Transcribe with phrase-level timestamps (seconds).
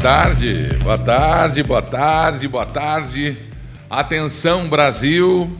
[0.00, 3.36] tarde, boa tarde, boa tarde, boa tarde.
[3.90, 5.58] Atenção, Brasil.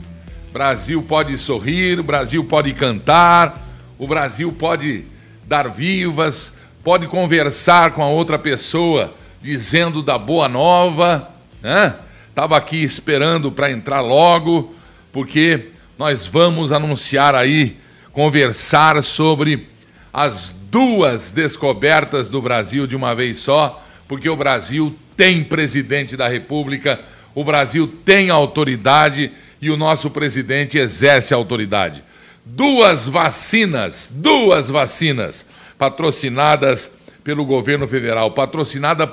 [0.51, 3.69] Brasil pode sorrir, o Brasil pode cantar,
[3.99, 5.05] o Brasil pode
[5.47, 11.27] dar vivas, pode conversar com a outra pessoa dizendo da boa nova,
[11.61, 11.93] né?
[12.33, 14.73] Tava aqui esperando para entrar logo,
[15.13, 15.67] porque
[15.99, 17.77] nós vamos anunciar aí,
[18.11, 19.69] conversar sobre
[20.11, 23.81] as duas descobertas do Brasil de uma vez só
[24.11, 26.99] porque o Brasil tem presidente da República,
[27.33, 32.03] o Brasil tem autoridade e o nosso presidente exerce autoridade.
[32.43, 35.45] Duas vacinas, duas vacinas
[35.77, 36.91] patrocinadas
[37.23, 39.09] pelo governo federal, patrocinada,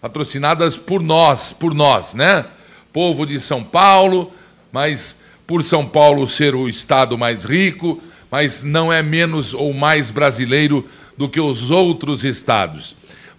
[0.00, 2.46] patrocinadas por nós, por nós, né?
[2.90, 4.32] Povo de São Paulo,
[4.72, 10.10] mas por São Paulo ser o estado mais rico, mas não é menos ou mais
[10.10, 10.88] brasileiro
[11.18, 12.96] do que os outros estados.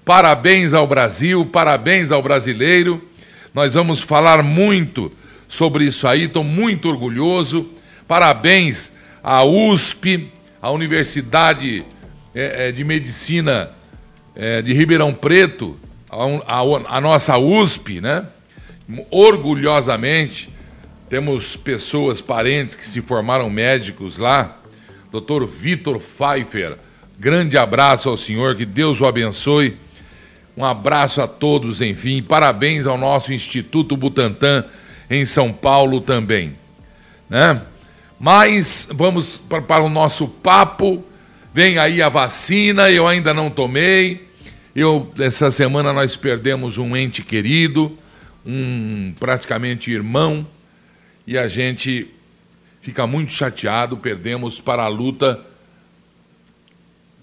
[0.09, 2.99] Parabéns ao Brasil, parabéns ao brasileiro.
[3.53, 5.11] Nós vamos falar muito
[5.47, 7.69] sobre isso aí, estou muito orgulhoso.
[8.07, 8.91] Parabéns
[9.23, 10.27] à USP,
[10.59, 11.85] à Universidade
[12.33, 13.69] é, é, de Medicina
[14.35, 15.79] é, de Ribeirão Preto,
[16.09, 18.25] a, nossa USP, né?
[19.11, 20.49] Orgulhosamente,
[21.07, 24.57] temos pessoas, parentes que se formaram médicos lá.
[25.11, 26.77] Doutor Vitor Pfeiffer,
[27.19, 29.77] grande abraço ao senhor, que Deus o abençoe.
[30.59, 32.21] Um abraço a todos, enfim.
[32.21, 34.65] Parabéns ao nosso Instituto Butantan
[35.09, 36.53] em São Paulo também.
[37.29, 37.61] Né?
[38.19, 41.01] Mas vamos para o nosso papo.
[41.53, 44.27] Vem aí a vacina, eu ainda não tomei.
[44.75, 47.97] Eu, essa semana nós perdemos um ente querido,
[48.45, 50.45] um praticamente irmão,
[51.25, 52.05] e a gente
[52.81, 55.39] fica muito chateado, perdemos para a luta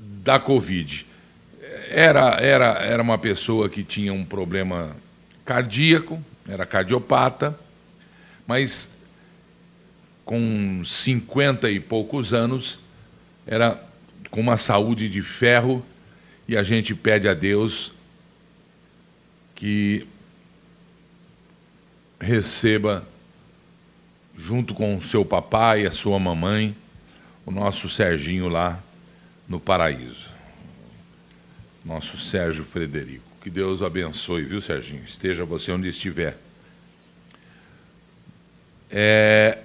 [0.00, 1.06] da Covid
[1.91, 4.97] era, era, era uma pessoa que tinha um problema
[5.44, 7.59] cardíaco, era cardiopata,
[8.47, 8.91] mas
[10.25, 12.81] com 50 e poucos anos,
[13.47, 13.81] era
[14.31, 15.84] com uma saúde de ferro,
[16.49, 17.93] e a gente pede a Deus
[19.55, 20.06] que
[22.21, 23.06] receba,
[24.37, 26.77] junto com o seu papai e a sua mamãe,
[27.44, 28.81] o nosso Serginho lá
[29.49, 30.35] no paraíso
[31.86, 33.22] nosso Sérgio Frederico.
[33.41, 35.04] Que Deus abençoe, viu, Serginho?
[35.06, 36.36] Esteja você onde estiver.
[38.91, 39.58] É...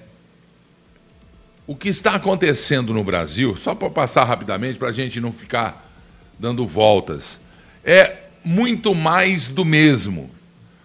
[1.65, 5.89] O que está acontecendo no Brasil, só para passar rapidamente, para a gente não ficar
[6.37, 7.41] dando voltas,
[7.83, 10.29] é muito mais do mesmo.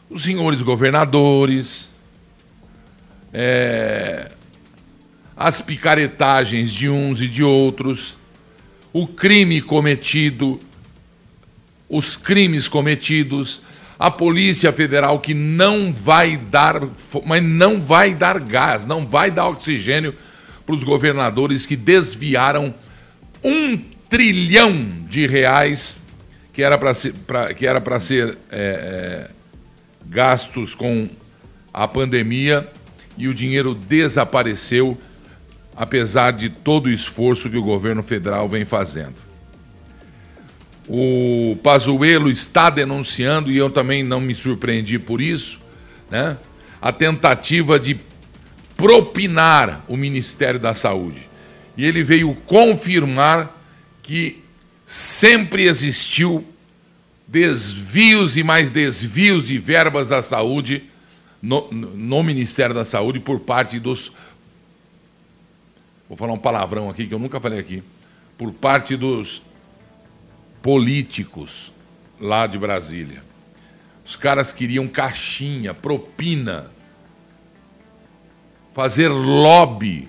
[0.08, 1.92] Os senhores governadores,
[3.30, 4.30] é...
[5.36, 8.16] as picaretagens de uns e de outros,
[8.90, 10.58] o crime cometido
[11.88, 13.62] os crimes cometidos,
[13.98, 16.80] a Polícia Federal que não vai dar,
[17.24, 20.14] mas não vai dar gás, não vai dar oxigênio
[20.64, 22.74] para os governadores que desviaram
[23.42, 24.72] um trilhão
[25.08, 26.00] de reais
[26.52, 29.30] que era para ser, pra, que era para ser é, é,
[30.06, 31.08] gastos com
[31.72, 32.66] a pandemia
[33.18, 34.98] e o dinheiro desapareceu,
[35.74, 39.25] apesar de todo o esforço que o governo federal vem fazendo.
[40.88, 45.60] O Pazuello está denunciando, e eu também não me surpreendi por isso,
[46.10, 46.36] né?
[46.80, 47.98] a tentativa de
[48.76, 51.28] propinar o Ministério da Saúde.
[51.76, 53.52] E ele veio confirmar
[54.02, 54.42] que
[54.84, 56.46] sempre existiu
[57.26, 60.84] desvios e mais desvios de verbas da saúde
[61.42, 64.12] no, no, Ministério da Saúde por parte dos.
[66.08, 67.82] Vou falar um palavrão aqui que eu nunca falei aqui.
[68.38, 69.42] Por parte dos
[70.66, 71.72] políticos
[72.20, 73.22] lá de Brasília.
[74.04, 76.72] Os caras queriam caixinha, propina,
[78.74, 80.08] fazer lobby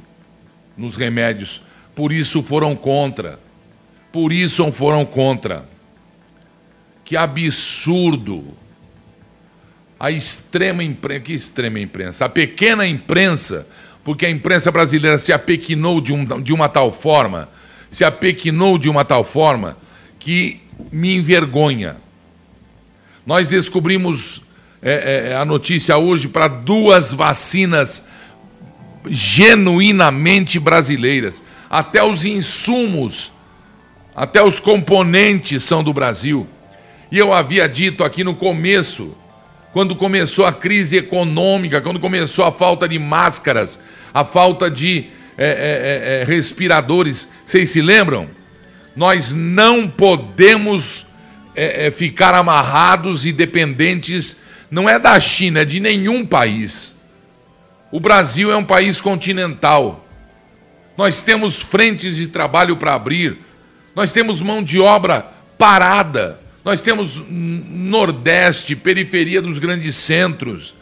[0.75, 1.62] nos remédios.
[1.94, 3.39] Por isso foram contra.
[4.12, 5.63] Por isso foram contra.
[7.06, 8.44] Que absurdo.
[10.00, 12.25] A extrema imprensa, que extrema imprensa?
[12.25, 13.68] A pequena imprensa,
[14.04, 17.48] porque a imprensa brasileira se apequinou de, um, de uma tal forma,
[17.92, 19.77] se apequinou de uma tal forma
[20.27, 20.59] que
[20.91, 21.95] me envergonha.
[23.25, 24.41] Nós descobrimos
[24.81, 28.03] é, é, a notícia hoje para duas vacinas
[29.09, 31.45] genuinamente brasileiras.
[31.69, 33.31] Até os insumos,
[34.13, 36.45] até os componentes são do Brasil.
[37.09, 39.15] E eu havia dito aqui no começo,
[39.71, 43.80] quando começou a crise econômica, quando começou a falta de máscaras,
[44.13, 45.06] a falta de
[45.38, 48.35] é, é, é respiradores, vocês se lembram?
[48.97, 51.05] Nós não podemos
[51.55, 54.39] é, é ficar amarrados e dependentes,
[54.71, 56.97] não é da China, é de nenhum país.
[57.91, 60.03] O Brasil é um país continental.
[60.97, 63.38] Nós temos frentes de trabalho para abrir,
[63.94, 65.21] nós temos mão de obra
[65.59, 70.73] parada, nós temos Nordeste, periferia dos grandes centros,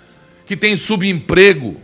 [0.46, 1.82] que tem subemprego.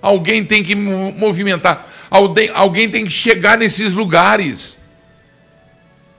[0.00, 4.78] Alguém tem que movimentar, alguém, tem que chegar nesses lugares.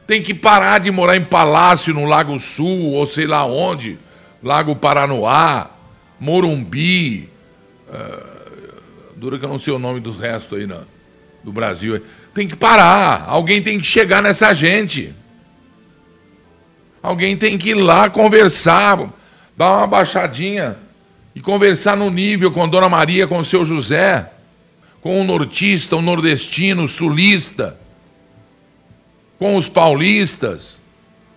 [0.06, 3.98] Tem que parar de morar em palácio no Lago Sul, ou sei lá onde,
[4.42, 5.70] Lago Paranoá,
[6.20, 7.30] Morumbi.
[7.88, 10.82] Uh, dura que eu não sei o nome dos restos aí não,
[11.44, 12.02] do Brasil.
[12.34, 15.14] Tem que parar, alguém tem que chegar nessa gente.
[17.02, 18.98] Alguém tem que ir lá conversar,
[19.56, 20.78] dar uma baixadinha
[21.34, 24.30] e conversar no nível com a Dona Maria, com o seu José,
[25.02, 27.78] com o nortista, o nordestino, o sulista,
[29.38, 30.82] com os paulistas,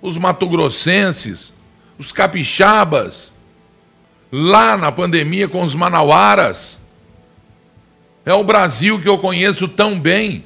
[0.00, 1.54] os matogrossenses,
[1.98, 3.32] os capixabas,
[4.30, 6.80] lá na pandemia com os manauaras.
[8.24, 10.44] É o Brasil que eu conheço tão bem.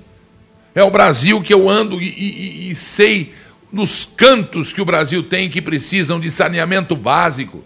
[0.75, 3.33] É o Brasil que eu ando e, e, e sei
[3.73, 7.65] nos cantos que o Brasil tem que precisam de saneamento básico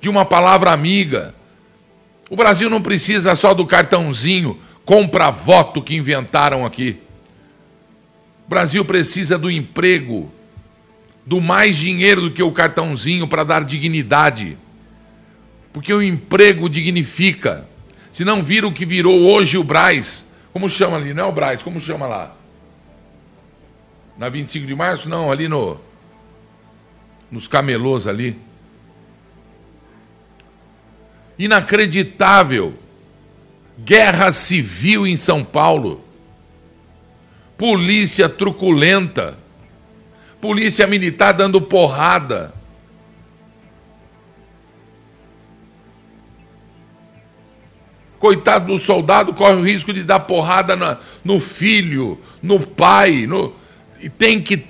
[0.00, 1.34] de uma palavra amiga.
[2.28, 6.96] O Brasil não precisa só do cartãozinho compra voto que inventaram aqui.
[8.46, 10.32] O Brasil precisa do emprego,
[11.26, 14.56] do mais dinheiro do que o cartãozinho para dar dignidade.
[15.74, 17.68] Porque o emprego dignifica.
[18.10, 21.12] Se não vira o que virou hoje o Braz, como chama ali?
[21.12, 22.34] Não é o Braz, como chama lá?
[24.16, 25.06] Na 25 de março?
[25.06, 25.78] Não, ali no
[27.30, 28.38] nos camelôs ali.
[31.38, 32.87] Inacreditável.
[33.78, 36.04] Guerra civil em São Paulo.
[37.56, 39.36] Polícia truculenta.
[40.40, 42.52] Polícia militar dando porrada.
[48.18, 53.26] Coitado do soldado, corre o risco de dar porrada no filho, no pai.
[53.26, 53.54] No...
[54.00, 54.64] E tem que,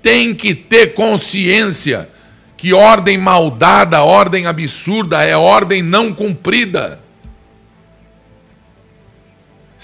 [0.00, 2.08] tem que ter consciência
[2.56, 7.03] que ordem maldada, ordem absurda é ordem não cumprida.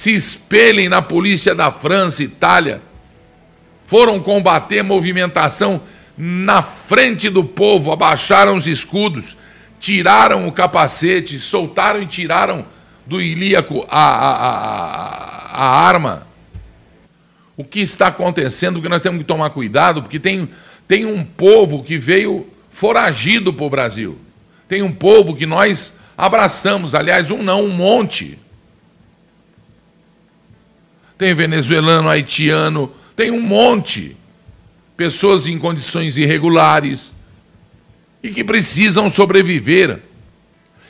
[0.01, 2.81] Se espelhem na polícia da França, Itália.
[3.85, 5.79] Foram combater movimentação
[6.17, 9.37] na frente do povo, abaixaram os escudos,
[9.79, 12.65] tiraram o capacete, soltaram e tiraram
[13.05, 16.27] do ilíaco a, a, a, a arma.
[17.55, 20.49] O que está acontecendo, que nós temos que tomar cuidado, porque tem,
[20.89, 24.19] tem um povo que veio foragido para o Brasil.
[24.67, 28.39] Tem um povo que nós abraçamos, aliás, um não, um monte.
[31.21, 34.17] Tem venezuelano, haitiano, tem um monte.
[34.97, 37.15] Pessoas em condições irregulares
[38.23, 40.01] e que precisam sobreviver.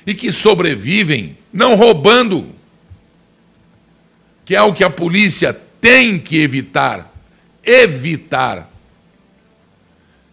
[0.07, 2.49] E que sobrevivem não roubando,
[4.45, 7.13] que é o que a polícia tem que evitar.
[7.65, 8.71] Evitar.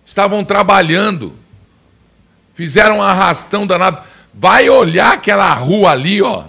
[0.06, 1.34] Estavam trabalhando,
[2.54, 3.98] fizeram um arrastão danado.
[4.32, 6.44] Vai olhar aquela rua ali, ó,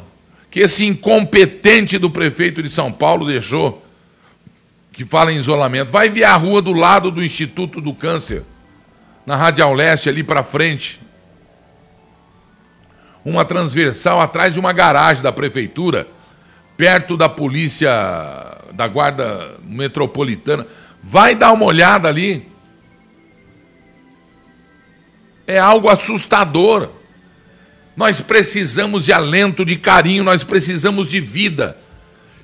[0.51, 3.85] que esse incompetente do prefeito de São Paulo deixou,
[4.93, 5.93] que fala em isolamento.
[5.93, 8.43] Vai ver a rua do lado do Instituto do Câncer,
[9.27, 11.01] na Radial Leste, ali para frente
[13.29, 16.09] uma transversal atrás de uma garagem da prefeitura,
[16.77, 17.91] perto da polícia,
[18.73, 20.67] da guarda metropolitana.
[21.03, 22.49] Vai dar uma olhada ali.
[25.47, 26.91] É algo assustador.
[27.99, 31.77] Nós precisamos de alento, de carinho, nós precisamos de vida.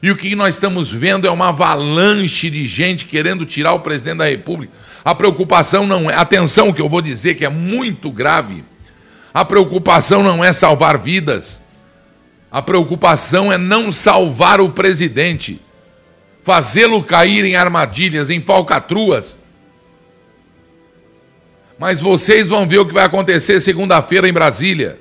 [0.02, 4.18] E o que nós estamos vendo é uma avalanche de gente querendo tirar o presidente
[4.18, 4.74] da República.
[5.02, 6.14] A preocupação não é.
[6.14, 8.62] Atenção, que eu vou dizer que é muito grave
[9.34, 11.64] a preocupação não é salvar vidas.
[12.52, 15.60] A preocupação é não salvar o presidente,
[16.44, 19.40] fazê-lo cair em armadilhas, em falcatruas.
[21.76, 25.00] Mas vocês vão ver o que vai acontecer segunda-feira em Brasília.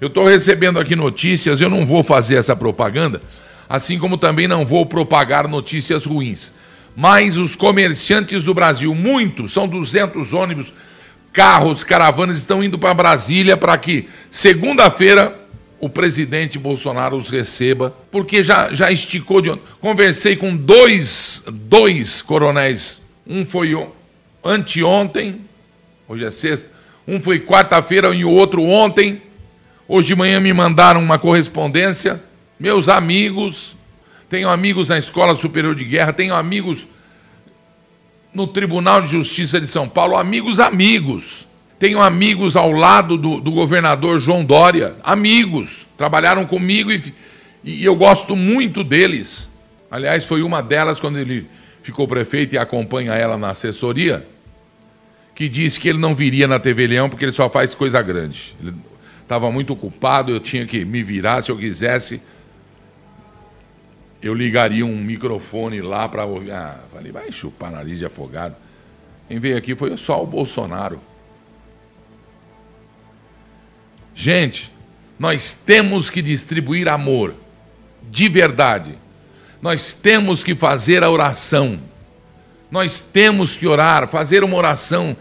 [0.00, 3.20] Eu estou recebendo aqui notícias, eu não vou fazer essa propaganda,
[3.68, 6.54] assim como também não vou propagar notícias ruins.
[6.96, 10.72] Mas os comerciantes do Brasil, muitos, são 200 ônibus
[11.32, 15.38] carros, caravanas estão indo para Brasília para que segunda-feira
[15.78, 23.02] o presidente Bolsonaro os receba, porque já, já esticou de Conversei com dois, dois coronéis.
[23.26, 23.76] Um foi
[24.42, 25.40] anteontem,
[26.08, 26.68] hoje é sexta,
[27.06, 29.22] um foi quarta-feira e o outro ontem.
[29.92, 32.22] Hoje de manhã me mandaram uma correspondência.
[32.60, 33.76] Meus amigos,
[34.28, 36.86] tenho amigos na Escola Superior de Guerra, tenho amigos
[38.32, 41.48] no Tribunal de Justiça de São Paulo, amigos, amigos.
[41.76, 47.12] Tenho amigos ao lado do, do governador João Dória, amigos, trabalharam comigo e,
[47.64, 49.50] e eu gosto muito deles.
[49.90, 51.48] Aliás, foi uma delas quando ele
[51.82, 54.24] ficou prefeito e acompanha ela na assessoria,
[55.34, 58.54] que disse que ele não viria na TV Leão porque ele só faz coisa grande.
[58.62, 58.72] Ele
[59.30, 62.20] estava muito ocupado, eu tinha que me virar se eu quisesse
[64.22, 66.52] eu ligaria um microfone lá para ouvir.
[66.52, 68.54] Ah, falei, vai chupar nariz de afogado.
[69.28, 71.00] Quem veio aqui foi só o Bolsonaro.
[74.14, 74.72] Gente,
[75.18, 77.34] nós temos que distribuir amor,
[78.10, 78.94] de verdade.
[79.62, 81.80] Nós temos que fazer a oração.
[82.70, 85.16] Nós temos que orar, fazer uma oração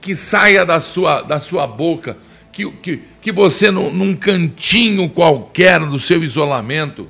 [0.00, 2.16] que saia da sua, da sua boca,
[2.54, 7.08] que, que, que você, num, num cantinho qualquer do seu isolamento,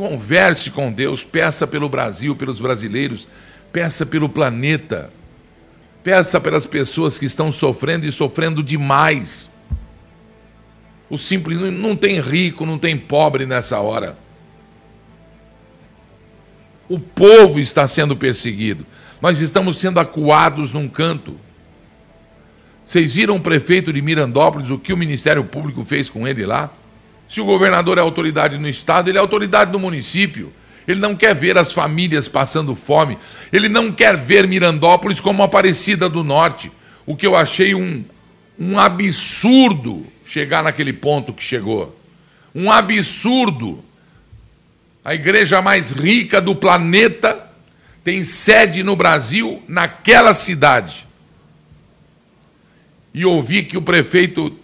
[0.00, 3.28] Converse com Deus, peça pelo Brasil, pelos brasileiros,
[3.70, 5.12] peça pelo planeta,
[6.02, 9.52] peça pelas pessoas que estão sofrendo e sofrendo demais.
[11.10, 14.16] O simples não tem rico, não tem pobre nessa hora.
[16.88, 18.86] O povo está sendo perseguido.
[19.20, 21.36] Nós estamos sendo acuados num canto.
[22.90, 26.68] Vocês viram o prefeito de Mirandópolis, o que o Ministério Público fez com ele lá?
[27.28, 30.52] Se o governador é autoridade no estado, ele é autoridade no município.
[30.88, 33.16] Ele não quer ver as famílias passando fome.
[33.52, 36.72] Ele não quer ver Mirandópolis como Aparecida do Norte.
[37.06, 38.04] O que eu achei um,
[38.58, 41.96] um absurdo chegar naquele ponto que chegou.
[42.52, 43.84] Um absurdo.
[45.04, 47.40] A igreja mais rica do planeta
[48.02, 51.06] tem sede no Brasil, naquela cidade.
[53.12, 54.56] E ouvi que o prefeito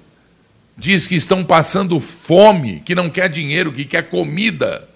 [0.76, 4.88] diz que estão passando fome, que não quer dinheiro, que quer comida,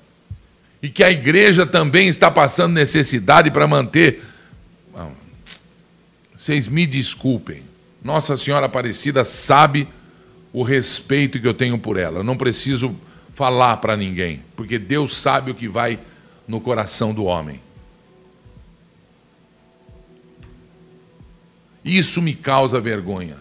[0.83, 4.23] e que a igreja também está passando necessidade para manter.
[6.37, 7.63] Vocês me desculpem,
[8.03, 9.87] Nossa Senhora Aparecida sabe
[10.53, 12.97] o respeito que eu tenho por ela, eu não preciso
[13.35, 15.99] falar para ninguém, porque Deus sabe o que vai
[16.49, 17.61] no coração do homem.
[21.85, 23.37] Isso me causa vergonha.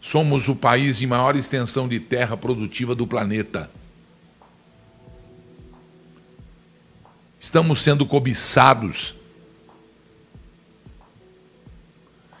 [0.00, 3.70] Somos o país de maior extensão de terra produtiva do planeta.
[7.40, 9.14] Estamos sendo cobiçados.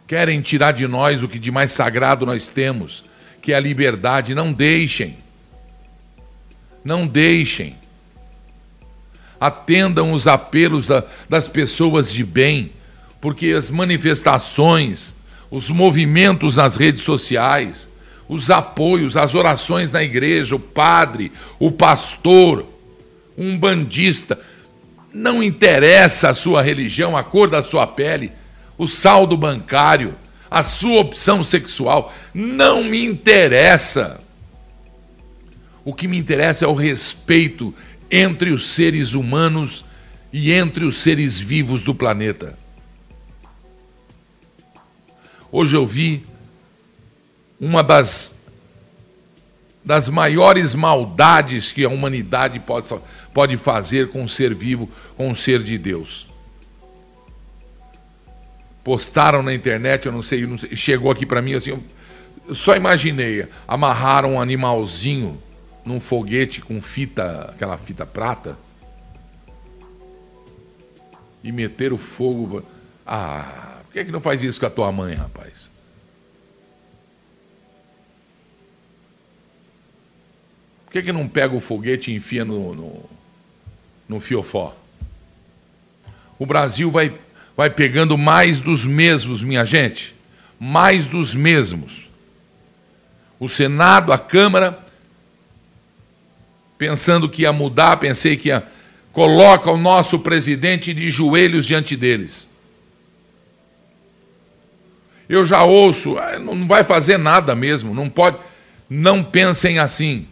[0.06, 3.04] Querem tirar de nós o que de mais sagrado nós temos,
[3.40, 4.34] que é a liberdade.
[4.34, 5.16] Não deixem.
[6.84, 7.76] Não deixem.
[9.40, 12.70] Atendam os apelos da, das pessoas de bem,
[13.24, 15.16] porque as manifestações
[15.50, 17.88] os movimentos nas redes sociais,
[18.28, 22.66] os apoios, as orações na igreja, o padre, o pastor,
[23.38, 24.38] um bandista.
[25.10, 28.30] Não interessa a sua religião, a cor da sua pele,
[28.76, 30.14] o saldo bancário,
[30.50, 32.14] a sua opção sexual.
[32.34, 34.20] Não me interessa.
[35.82, 37.74] O que me interessa é o respeito
[38.10, 39.82] entre os seres humanos
[40.30, 42.62] e entre os seres vivos do planeta.
[45.56, 46.26] Hoje eu vi
[47.60, 48.34] uma das,
[49.84, 52.92] das maiores maldades que a humanidade pode,
[53.32, 56.26] pode fazer com um ser vivo, com um ser de Deus.
[58.82, 62.74] Postaram na internet, eu não sei, não sei chegou aqui para mim assim, eu só
[62.74, 65.40] imaginei, amarraram um animalzinho
[65.84, 68.58] num foguete com fita, aquela fita prata,
[71.44, 72.60] e meteram fogo.
[73.06, 75.70] Ah, que, que não faz isso com a tua mãe, rapaz?
[80.84, 83.10] Por que, que não pega o foguete e enfia no, no,
[84.08, 84.76] no fiofó?
[86.36, 87.14] O Brasil vai,
[87.56, 90.16] vai pegando mais dos mesmos, minha gente.
[90.58, 92.10] Mais dos mesmos.
[93.38, 94.76] O Senado, a Câmara,
[96.76, 98.66] pensando que ia mudar, pensei que ia.
[99.12, 102.48] Coloca o nosso presidente de joelhos diante deles.
[105.28, 108.36] Eu já ouço, ah, não vai fazer nada mesmo, não pode.
[108.88, 110.26] Não pensem assim.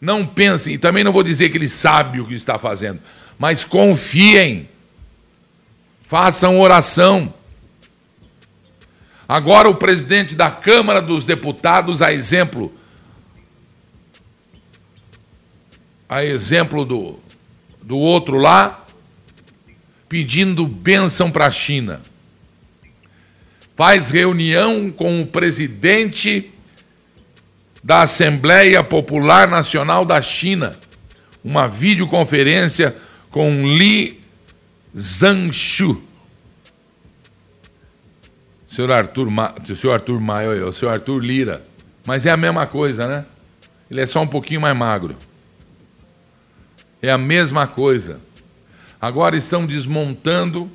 [0.00, 3.00] Não pensem, também não vou dizer que ele sabe o que está fazendo,
[3.38, 4.68] mas confiem.
[6.00, 7.32] Façam oração.
[9.28, 12.72] Agora o presidente da Câmara dos Deputados, a exemplo
[16.08, 17.20] a exemplo do,
[17.80, 18.84] do outro lá,
[20.08, 22.00] pedindo bênção para a China
[23.80, 26.52] faz reunião com o presidente
[27.82, 30.78] da Assembleia Popular Nacional da China,
[31.42, 32.94] uma videoconferência
[33.30, 34.20] com Li
[34.94, 36.02] Zanchu.
[38.68, 39.54] Senhor Arthur, Ma...
[39.64, 41.66] senhor Arthur Maio, o senhor Arthur Lira.
[42.04, 43.24] Mas é a mesma coisa, né?
[43.90, 45.16] Ele é só um pouquinho mais magro.
[47.00, 48.20] É a mesma coisa.
[49.00, 50.70] Agora estão desmontando,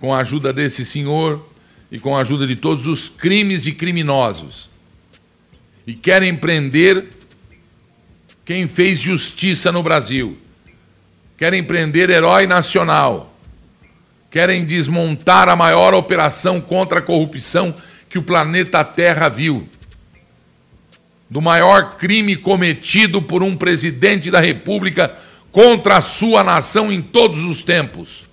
[0.00, 1.55] com a ajuda desse senhor
[1.90, 4.68] e com a ajuda de todos os crimes e criminosos.
[5.86, 7.04] E querem prender
[8.44, 10.36] quem fez justiça no Brasil.
[11.36, 13.34] Querem prender herói nacional.
[14.30, 17.74] Querem desmontar a maior operação contra a corrupção
[18.08, 19.68] que o planeta Terra viu.
[21.28, 25.16] Do maior crime cometido por um presidente da República
[25.50, 28.26] contra a sua nação em todos os tempos.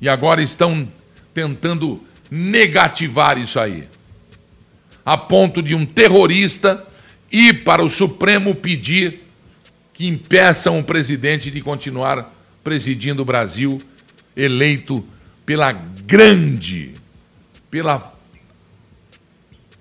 [0.00, 0.88] E agora estão
[1.34, 3.86] tentando negativar isso aí,
[5.04, 6.86] a ponto de um terrorista
[7.30, 9.24] ir para o Supremo pedir
[9.92, 13.82] que impeçam o presidente de continuar presidindo o Brasil,
[14.36, 15.06] eleito
[15.44, 16.94] pela grande,
[17.70, 18.12] pela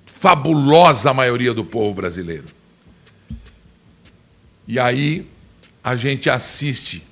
[0.06, 2.46] fabulosa maioria do povo brasileiro.
[4.68, 5.26] E aí
[5.84, 7.04] a gente assiste,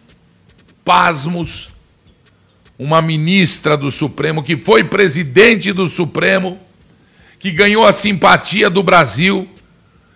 [0.84, 1.71] pasmos,
[2.84, 6.58] uma ministra do Supremo, que foi presidente do Supremo,
[7.38, 9.48] que ganhou a simpatia do Brasil,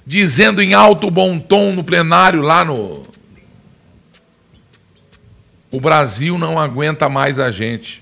[0.03, 3.05] dizendo em alto bom tom no plenário lá no.
[5.69, 8.01] O Brasil não aguenta mais a gente.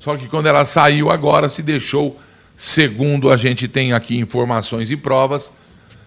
[0.00, 2.18] Só que quando ela saiu agora, se deixou,
[2.56, 5.52] segundo a gente tem aqui informações e provas,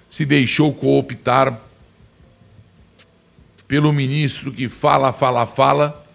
[0.09, 1.57] se deixou cooptar
[3.71, 6.05] pelo ministro que fala, fala, fala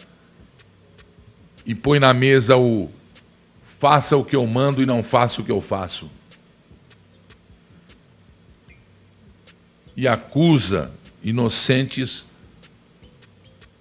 [1.64, 2.90] e põe na mesa o
[3.66, 6.10] faça o que eu mando e não faça o que eu faço.
[9.96, 10.92] E acusa
[11.24, 12.26] inocentes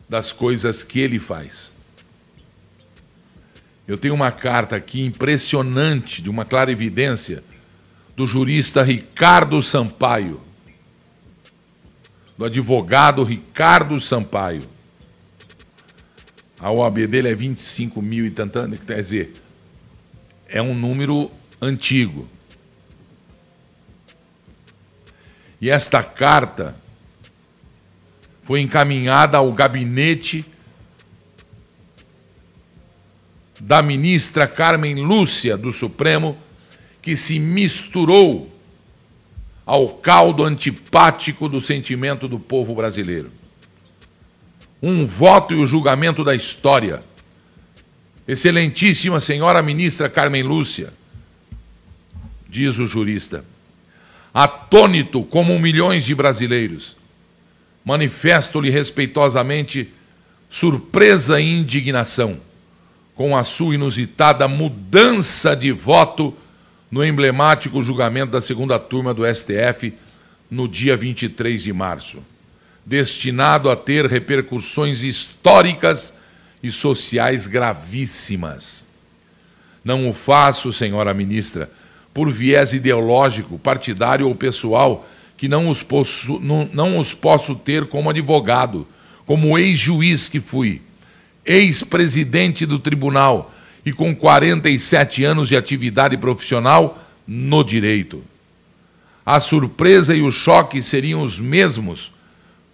[0.07, 1.75] das coisas que ele faz.
[3.85, 7.43] Eu tenho uma carta aqui impressionante, de uma clara evidência
[8.15, 10.44] do jurista Ricardo Sampaio,
[12.37, 14.63] do advogado Ricardo Sampaio.
[16.59, 19.33] A OAB dele é 25 mil e tantando, quer dizer,
[20.47, 22.27] é um número antigo.
[25.59, 26.75] E esta carta
[28.41, 30.45] foi encaminhada ao gabinete
[33.59, 36.37] da ministra Carmen Lúcia do Supremo
[37.01, 38.54] que se misturou
[39.65, 43.32] ao caldo antipático do sentimento do povo brasileiro.
[44.82, 47.04] Um voto e o julgamento da história.
[48.28, 50.93] Excelentíssima senhora ministra Carmen Lúcia,
[52.47, 53.45] diz o jurista,
[54.34, 56.97] atônito como milhões de brasileiros,
[57.84, 59.91] manifesto-lhe respeitosamente
[60.49, 62.39] surpresa e indignação
[63.13, 66.36] com a sua inusitada mudança de voto
[66.95, 69.93] no emblemático julgamento da segunda turma do STF
[70.49, 72.19] no dia 23 de março,
[72.86, 76.13] destinado a ter repercussões históricas
[76.63, 78.86] e sociais gravíssimas.
[79.84, 81.69] Não o faço, senhora ministra,
[82.13, 85.05] por viés ideológico, partidário ou pessoal,
[85.36, 88.88] que não os, posso, não, não os posso ter como advogado,
[89.25, 90.81] como ex-juiz que fui,
[91.45, 93.53] ex-presidente do tribunal
[93.85, 98.23] e com 47 anos de atividade profissional no direito.
[99.25, 102.11] A surpresa e o choque seriam os mesmos,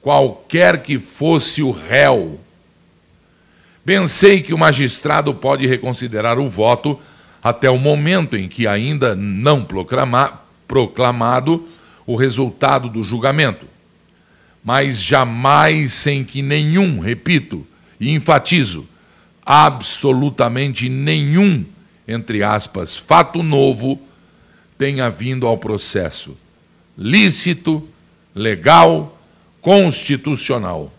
[0.02, 2.40] qualquer que fosse o réu.
[3.86, 7.00] Pensei que o magistrado pode reconsiderar o voto
[7.44, 11.68] até o momento em que ainda não proclama, proclamado
[12.06, 13.66] o resultado do julgamento,
[14.64, 17.66] mas jamais sem que nenhum, repito
[18.00, 18.88] e enfatizo,
[19.54, 21.66] absolutamente nenhum,
[22.08, 24.02] entre aspas, fato novo
[24.78, 26.38] tenha vindo ao processo
[26.98, 27.86] lícito,
[28.34, 29.20] legal,
[29.60, 30.94] constitucional,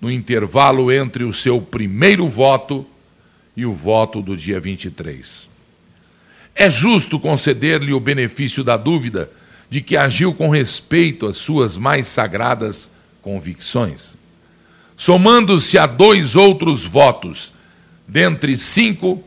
[0.00, 2.86] no intervalo entre o seu primeiro voto
[3.56, 5.50] e o voto do dia 23.
[6.54, 9.28] É justo conceder-lhe o benefício da dúvida
[9.68, 12.88] de que agiu com respeito às suas mais sagradas
[13.20, 14.16] convicções.
[14.96, 17.55] Somando-se a dois outros votos
[18.06, 19.22] dentre cinco,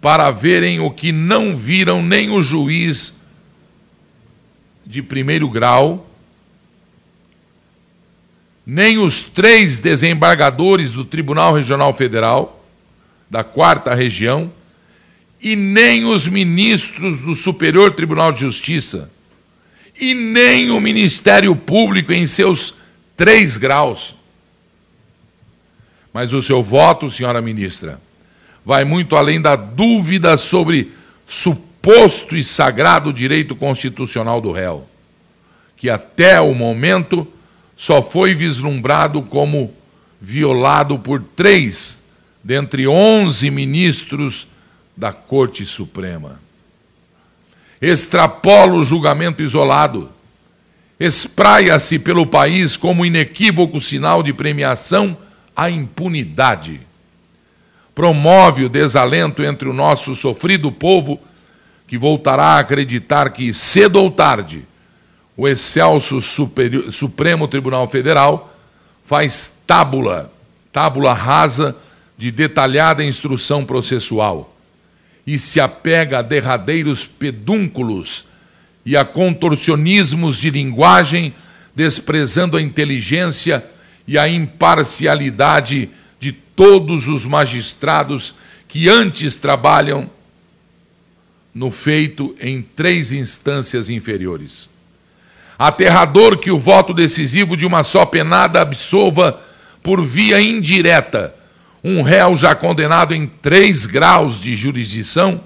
[0.00, 3.14] para verem o que não viram nem o juiz
[4.84, 6.10] de primeiro grau,
[8.66, 12.64] nem os três desembargadores do Tribunal Regional Federal,
[13.30, 14.52] da quarta região,
[15.40, 19.10] e nem os ministros do Superior Tribunal de Justiça,
[19.98, 22.74] e nem o Ministério Público em seus
[23.16, 24.16] três graus
[26.14, 28.00] Mas o seu voto, senhora ministra,
[28.64, 30.92] vai muito além da dúvida sobre
[31.26, 34.88] suposto e sagrado direito constitucional do réu,
[35.76, 37.26] que até o momento
[37.76, 39.74] só foi vislumbrado como
[40.20, 42.04] violado por três
[42.44, 44.46] dentre onze ministros
[44.96, 46.40] da Corte Suprema.
[47.82, 50.08] Extrapola o julgamento isolado,
[51.00, 55.23] espraia-se pelo país como inequívoco sinal de premiação
[55.56, 56.80] à impunidade.
[57.94, 61.20] Promove o desalento entre o nosso sofrido povo,
[61.86, 64.64] que voltará a acreditar que, cedo ou tarde,
[65.36, 68.54] o excelso Superior, Supremo Tribunal Federal
[69.04, 70.32] faz tábula,
[70.72, 71.76] tábula rasa
[72.16, 74.54] de detalhada instrução processual
[75.26, 78.24] e se apega a derradeiros pedúnculos
[78.84, 81.34] e a contorcionismos de linguagem,
[81.74, 83.64] desprezando a inteligência
[84.06, 85.90] e a imparcialidade
[86.20, 88.34] de todos os magistrados
[88.68, 90.10] que antes trabalham
[91.54, 94.68] no feito em três instâncias inferiores.
[95.58, 99.40] Aterrador que o voto decisivo de uma só penada absolva
[99.82, 101.34] por via indireta
[101.84, 105.38] um réu já condenado em três graus de jurisdição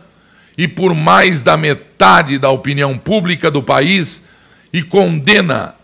[0.57, 4.25] e por mais da metade da opinião pública do país
[4.73, 5.75] e condena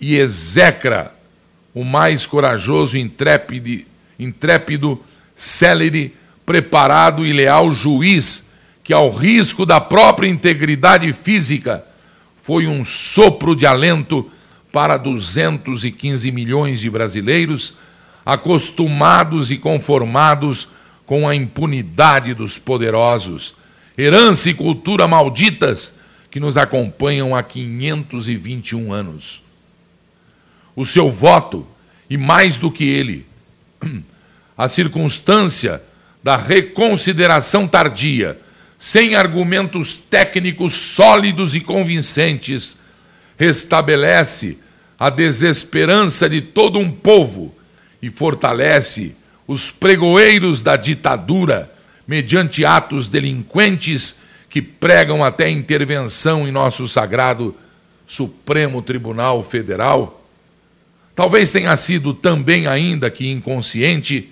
[0.00, 1.15] e execra
[1.76, 3.84] o mais corajoso, intrépido,
[4.18, 4.98] intrépido
[5.34, 8.50] célere, preparado e leal juiz
[8.82, 11.84] que, ao risco da própria integridade física,
[12.42, 14.26] foi um sopro de alento
[14.72, 17.74] para 215 milhões de brasileiros
[18.24, 20.70] acostumados e conformados
[21.04, 23.54] com a impunidade dos poderosos,
[23.98, 25.96] herança e cultura malditas
[26.30, 29.45] que nos acompanham há 521 anos.
[30.76, 31.66] O seu voto,
[32.08, 33.26] e mais do que ele,
[34.56, 35.82] a circunstância
[36.22, 38.38] da reconsideração tardia
[38.78, 42.76] sem argumentos técnicos sólidos e convincentes,
[43.38, 44.58] restabelece
[44.98, 47.54] a desesperança de todo um povo
[48.00, 49.14] e fortalece
[49.46, 51.70] os pregoeiros da ditadura
[52.06, 54.16] mediante atos delinquentes
[54.48, 57.54] que pregam até intervenção em nosso sagrado
[58.06, 60.15] Supremo Tribunal Federal.
[61.16, 64.30] Talvez tenha sido também, ainda que inconsciente,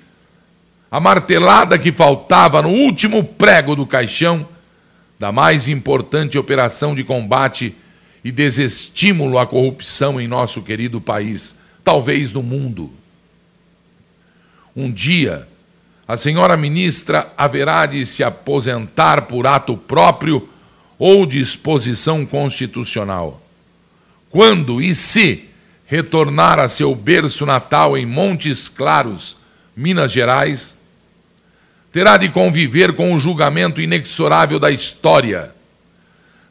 [0.91, 4.47] a martelada que faltava no último prego do caixão
[5.19, 7.75] da mais importante operação de combate
[8.23, 12.93] e desestímulo à corrupção em nosso querido país, talvez no mundo.
[14.77, 15.49] Um dia,
[16.07, 20.51] a senhora ministra haverá de se aposentar por ato próprio
[20.99, 23.41] ou disposição constitucional.
[24.29, 25.49] Quando e se
[25.95, 29.37] retornar a seu berço natal em Montes Claros,
[29.77, 30.77] Minas Gerais,
[31.93, 35.55] terá de conviver com o julgamento inexorável da história.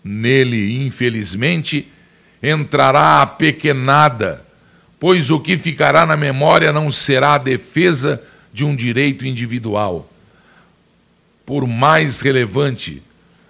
[0.02, 1.90] Nele, infelizmente,
[2.42, 4.46] entrará a pequenada,
[4.98, 10.10] pois o que ficará na memória não será a defesa de um direito individual,
[11.46, 13.04] por mais relevante,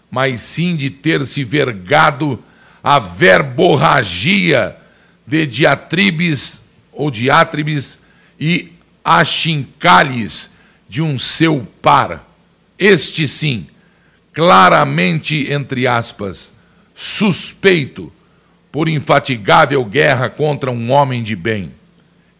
[0.09, 2.43] mas sim de ter se vergado
[2.83, 4.75] a verborragia
[5.25, 7.99] de diatribes ou diátribes
[8.39, 8.71] e
[9.03, 10.51] achincalhes
[10.87, 12.29] de um seu par.
[12.77, 13.67] Este sim,
[14.33, 16.53] claramente, entre aspas,
[16.93, 18.11] suspeito
[18.71, 21.71] por infatigável guerra contra um homem de bem,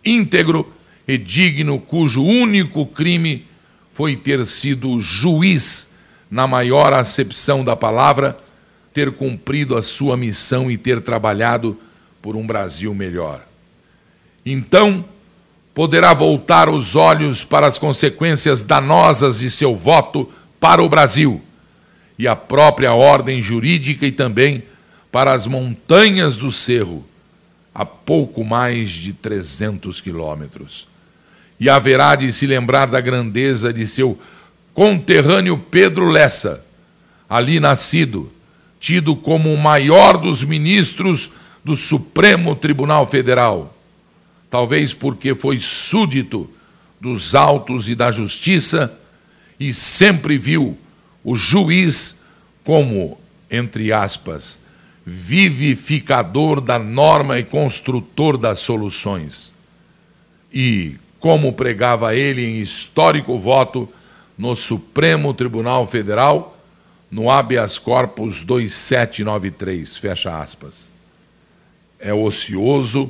[0.03, 0.73] íntegro
[1.07, 3.45] e digno, cujo único crime
[3.93, 5.91] foi ter sido juiz,
[6.29, 8.35] na maior acepção da palavra,
[8.91, 11.79] ter cumprido a sua missão e ter trabalhado
[12.23, 13.45] por um Brasil melhor.
[14.45, 15.03] Então,
[15.75, 21.41] poderá voltar os olhos para as consequências danosas de seu voto para o Brasil
[22.17, 24.63] e a própria ordem jurídica e também
[25.11, 27.05] para as montanhas do Cerro,
[27.75, 30.87] a pouco mais de 300 quilômetros.
[31.59, 34.17] E haverá de se lembrar da grandeza de seu
[34.73, 36.63] conterrâneo Pedro Lessa,
[37.29, 38.31] ali nascido,
[38.79, 41.29] tido como o maior dos ministros
[41.63, 43.73] do Supremo Tribunal Federal
[44.53, 46.47] talvez porque foi súdito
[47.01, 48.95] dos autos e da justiça
[49.59, 50.77] e sempre viu
[51.23, 52.19] o juiz
[52.63, 54.59] como, entre aspas,
[55.03, 59.51] vivificador da norma e construtor das soluções.
[60.53, 63.91] E, como pregava ele em histórico voto
[64.37, 66.55] no Supremo Tribunal Federal,
[67.09, 70.92] no habeas corpus 2793, fecha aspas.
[72.05, 73.09] É ocioso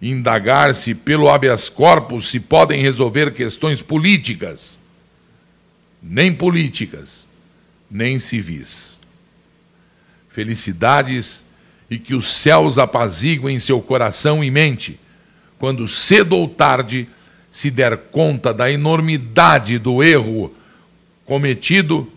[0.00, 4.80] indagar se pelo habeas corpus se podem resolver questões políticas,
[6.02, 7.28] nem políticas,
[7.88, 8.98] nem civis.
[10.28, 11.44] Felicidades
[11.88, 14.98] e que os céus apaziguem seu coração e mente,
[15.56, 17.08] quando cedo ou tarde
[17.48, 20.52] se der conta da enormidade do erro
[21.24, 22.10] cometido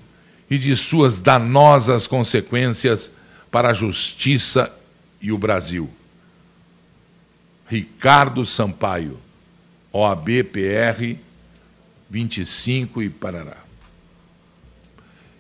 [0.50, 3.12] e de suas danosas consequências
[3.52, 4.74] para a justiça
[5.22, 5.88] e o Brasil.
[7.68, 9.20] Ricardo Sampaio,
[9.92, 11.18] OAB-PR
[12.10, 13.58] 25 e Parará.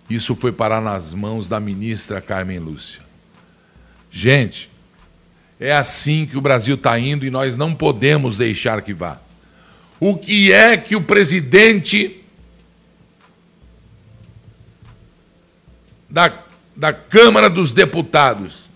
[0.09, 3.01] Isso foi parar nas mãos da ministra Carmen Lúcia.
[4.11, 4.69] Gente,
[5.59, 9.19] é assim que o Brasil está indo e nós não podemos deixar que vá.
[9.99, 12.21] O que é que o presidente
[16.09, 16.31] da,
[16.75, 18.69] da Câmara dos Deputados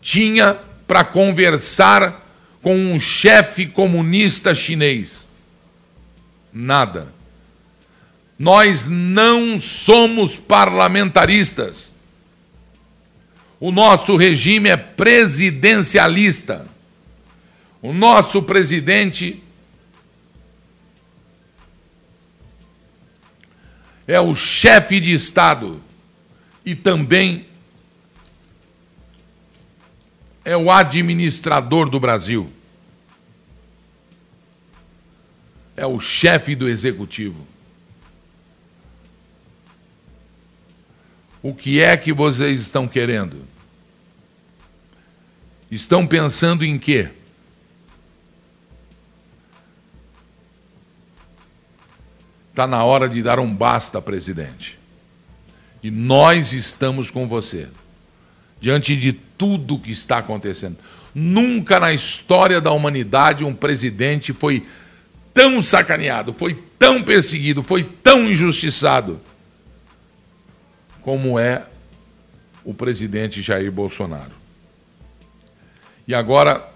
[0.00, 2.27] tinha para conversar
[2.62, 5.28] com um chefe comunista chinês?
[6.52, 7.12] Nada.
[8.38, 11.94] Nós não somos parlamentaristas.
[13.60, 16.66] O nosso regime é presidencialista.
[17.82, 19.42] O nosso presidente
[24.06, 25.82] é o chefe de Estado
[26.64, 27.47] e também
[30.48, 32.50] é o administrador do Brasil.
[35.76, 37.46] É o chefe do executivo.
[41.42, 43.44] O que é que vocês estão querendo?
[45.70, 47.10] Estão pensando em quê?
[52.48, 54.78] Está na hora de dar um basta, presidente.
[55.82, 57.68] E nós estamos com você.
[58.58, 60.76] Diante de tudo que está acontecendo.
[61.14, 64.66] Nunca na história da humanidade um presidente foi
[65.32, 69.20] tão sacaneado, foi tão perseguido, foi tão injustiçado
[71.00, 71.64] como é
[72.62, 74.32] o presidente Jair Bolsonaro.
[76.06, 76.68] E agora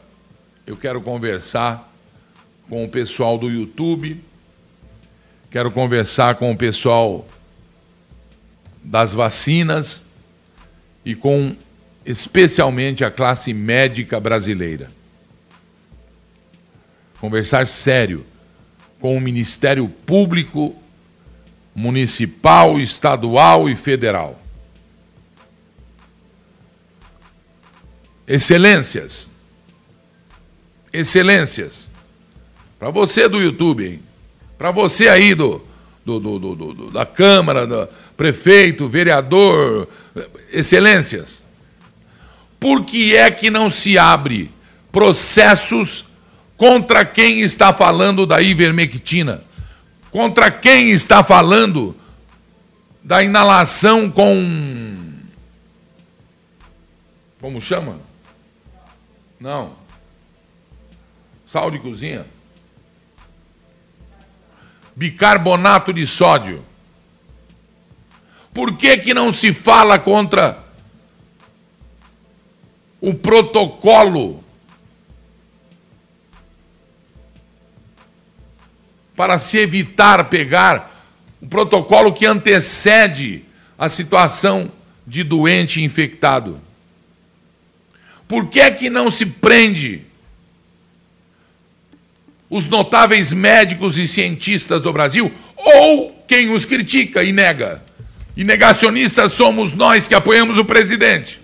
[0.66, 1.92] eu quero conversar
[2.68, 4.18] com o pessoal do YouTube
[5.52, 7.28] Quero conversar com o pessoal
[8.82, 10.02] das vacinas
[11.04, 11.54] e com
[12.04, 14.90] especialmente a classe médica brasileira.
[17.20, 18.26] Conversar sério
[19.00, 20.74] com o Ministério Público
[21.74, 24.40] municipal, estadual e federal.
[28.26, 29.30] Excelências.
[30.92, 31.90] Excelências.
[32.78, 34.00] Para você do YouTube?
[34.58, 35.64] Para você aí do,
[36.04, 39.88] do, do, do, da Câmara, do prefeito, vereador,
[40.52, 41.41] excelências,
[42.62, 44.50] por que é que não se abre
[44.90, 46.06] processos
[46.56, 49.42] contra quem está falando da ivermectina?
[50.10, 51.96] Contra quem está falando
[53.02, 55.10] da inalação com.
[57.40, 57.98] Como chama?
[59.40, 59.72] Não.
[61.44, 62.24] Sal de cozinha
[64.94, 66.64] bicarbonato de sódio?
[68.52, 70.61] Por que, que não se fala contra
[73.02, 74.42] o protocolo
[79.14, 80.90] para se evitar pegar
[81.42, 83.44] o protocolo que antecede
[83.76, 84.72] a situação
[85.06, 86.58] de doente infectado?
[88.26, 90.06] Por que, que não se prende
[92.52, 97.82] os notáveis médicos e cientistas do Brasil, ou quem os critica e nega.
[98.36, 101.40] E negacionistas somos nós que apoiamos o presidente.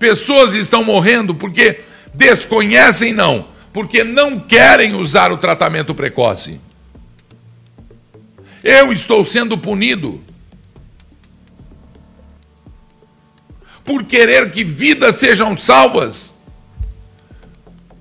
[0.00, 1.80] Pessoas estão morrendo porque
[2.14, 6.58] desconhecem, não, porque não querem usar o tratamento precoce.
[8.64, 10.24] Eu estou sendo punido
[13.84, 16.34] por querer que vidas sejam salvas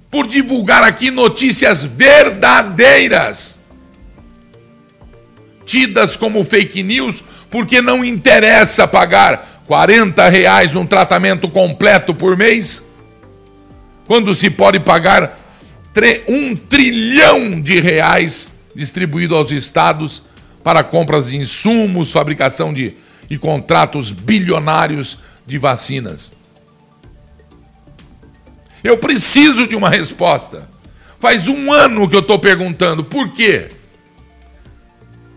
[0.09, 3.59] por divulgar aqui notícias verdadeiras,
[5.65, 12.89] tidas como fake news, porque não interessa pagar 40 reais um tratamento completo por mês,
[14.08, 15.39] quando se pode pagar
[16.27, 20.23] um trilhão de reais distribuído aos estados
[20.63, 22.95] para compras de insumos, fabricação de
[23.29, 26.34] e contratos bilionários de vacinas.
[28.84, 30.67] Eu preciso de uma resposta.
[31.19, 33.69] Faz um ano que eu estou perguntando por quê.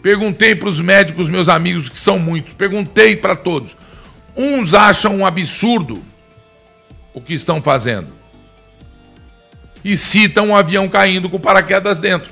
[0.03, 3.77] Perguntei para os médicos, meus amigos, que são muitos, perguntei para todos.
[4.37, 6.03] Uns acham um absurdo
[7.15, 8.09] o que estão fazendo.
[9.85, 12.31] e citam um avião caindo com paraquedas dentro.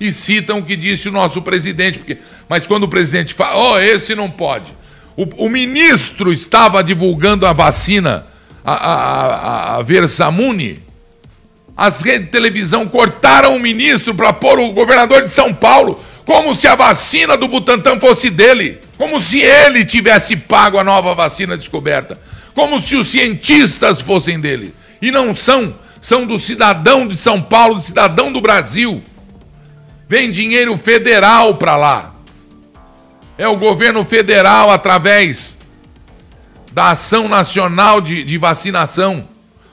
[0.00, 3.78] E citam o que disse o nosso presidente, porque, mas quando o presidente fala, oh,
[3.78, 4.72] esse não pode.
[5.16, 8.24] O, o ministro estava divulgando a vacina,
[8.64, 10.82] a, a, a, a Versamune.
[11.76, 16.54] As redes de televisão cortaram o ministro para pôr o governador de São Paulo, como
[16.54, 21.56] se a vacina do Butantan fosse dele, como se ele tivesse pago a nova vacina
[21.56, 22.20] descoberta,
[22.52, 24.74] como se os cientistas fossem dele.
[25.00, 29.02] E não são são do cidadão de São Paulo, do cidadão do Brasil.
[30.08, 32.14] Vem dinheiro federal para lá.
[33.36, 35.58] É o governo federal, através
[36.72, 39.28] da Ação Nacional de, de Vacinação,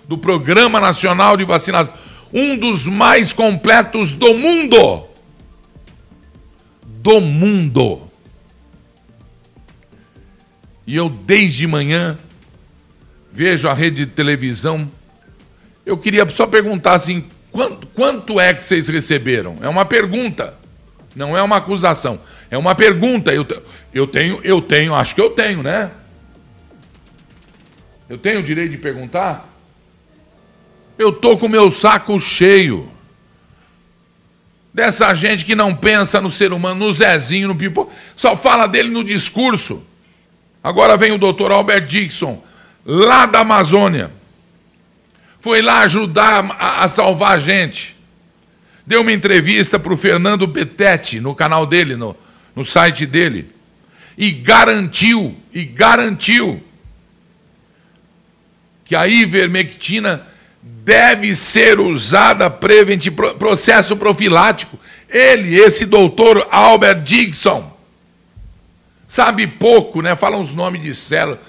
[0.07, 1.93] do Programa Nacional de Vacinação,
[2.33, 5.03] um dos mais completos do mundo.
[6.83, 8.04] Do mundo.
[10.85, 12.17] E eu, desde manhã,
[13.31, 14.91] vejo a rede de televisão
[15.85, 19.57] eu queria só perguntar assim: quanto, quanto é que vocês receberam?
[19.61, 20.57] É uma pergunta,
[21.15, 22.19] não é uma acusação.
[22.49, 23.33] É uma pergunta.
[23.33, 23.45] Eu,
[23.93, 25.91] eu tenho, eu tenho, acho que eu tenho, né?
[28.09, 29.47] Eu tenho o direito de perguntar?
[30.97, 32.89] Eu tô com meu saco cheio
[34.73, 38.89] dessa gente que não pensa no ser humano, no Zezinho, no Pipo, só fala dele
[38.89, 39.83] no discurso.
[40.65, 42.43] Agora vem o doutor Albert Dixon,
[42.83, 44.09] lá da Amazônia
[45.39, 47.95] foi lá ajudar a, a salvar a gente.
[48.83, 52.17] Deu uma entrevista para o Fernando Betete no canal dele, no,
[52.55, 53.47] no site dele.
[54.17, 56.63] E garantiu, e garantiu,
[58.85, 60.25] que a ivermectina
[60.63, 64.79] deve ser usada preventivamente, processo profilático.
[65.07, 67.74] Ele, esse doutor Albert Dixon,
[69.15, 70.15] sabe pouco, né?
[70.15, 71.39] Fala uns nomes de célula.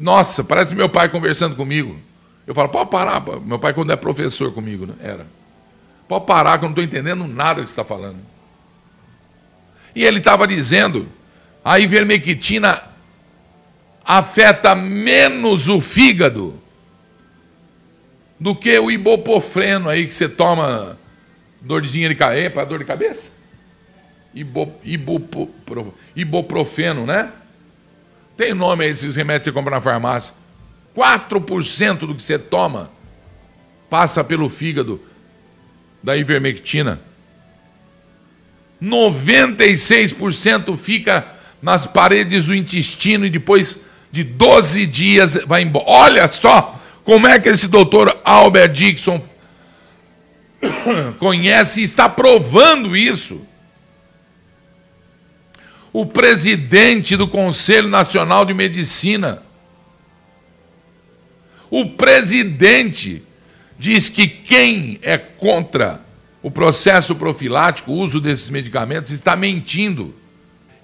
[0.00, 1.96] Nossa, parece meu pai conversando comigo.
[2.46, 3.22] Eu falo, pode parar.
[3.44, 4.94] Meu pai, quando é professor comigo, né?
[5.00, 5.26] era.
[6.08, 8.18] Pode parar, que eu não estou entendendo nada que você está falando.
[9.94, 11.08] E ele estava dizendo,
[11.64, 12.82] a ivermectina
[14.04, 16.60] afeta menos o fígado
[18.38, 20.98] do que o ibuprofeno aí que você toma
[21.60, 23.35] dorzinha de cabeça, para dor de cabeça?
[26.14, 27.30] Ibuprofeno, né?
[28.36, 30.34] Tem nome aí esses remédios que você compra na farmácia.
[30.94, 32.90] 4% do que você toma
[33.88, 35.00] passa pelo fígado
[36.02, 37.00] da ivermectina.
[38.82, 41.26] 96% fica
[41.62, 45.84] nas paredes do intestino e depois de 12 dias vai embora.
[45.88, 49.20] Olha só como é que esse doutor Albert Dixon
[51.18, 53.40] conhece e está provando isso.
[55.98, 59.42] O presidente do Conselho Nacional de Medicina
[61.70, 63.22] o presidente
[63.78, 65.98] diz que quem é contra
[66.42, 70.14] o processo profilático, o uso desses medicamentos, está mentindo.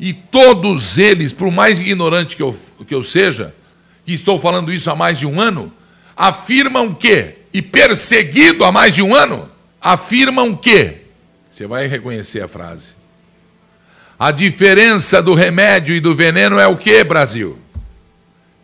[0.01, 2.57] E todos eles, por mais ignorante que eu,
[2.89, 3.55] que eu seja,
[4.07, 5.71] que estou falando isso há mais de um ano,
[6.17, 9.47] afirmam que, e perseguido há mais de um ano,
[9.79, 11.03] afirmam que,
[11.51, 12.95] você vai reconhecer a frase,
[14.23, 17.59] a diferença do remédio e do veneno é o que, Brasil?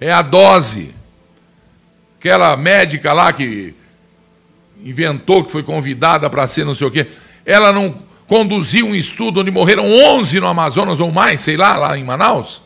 [0.00, 0.94] É a dose
[2.16, 3.74] aquela médica lá que
[4.84, 7.08] inventou, que foi convidada para ser não sei o quê,
[7.44, 7.92] ela não
[8.28, 12.62] conduziu um estudo onde morreram 11 no Amazonas ou mais, sei lá, lá em Manaus?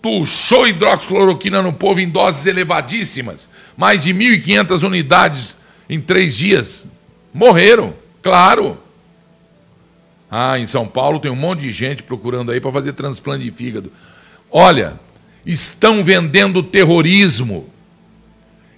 [0.00, 5.58] Tuchou hidroxicloroquina no povo em doses elevadíssimas, mais de 1.500 unidades
[5.90, 6.86] em três dias.
[7.34, 8.85] Morreram, claro.
[10.30, 13.50] Ah, em São Paulo tem um monte de gente procurando aí para fazer transplante de
[13.50, 13.92] fígado.
[14.50, 14.98] Olha,
[15.44, 17.70] estão vendendo terrorismo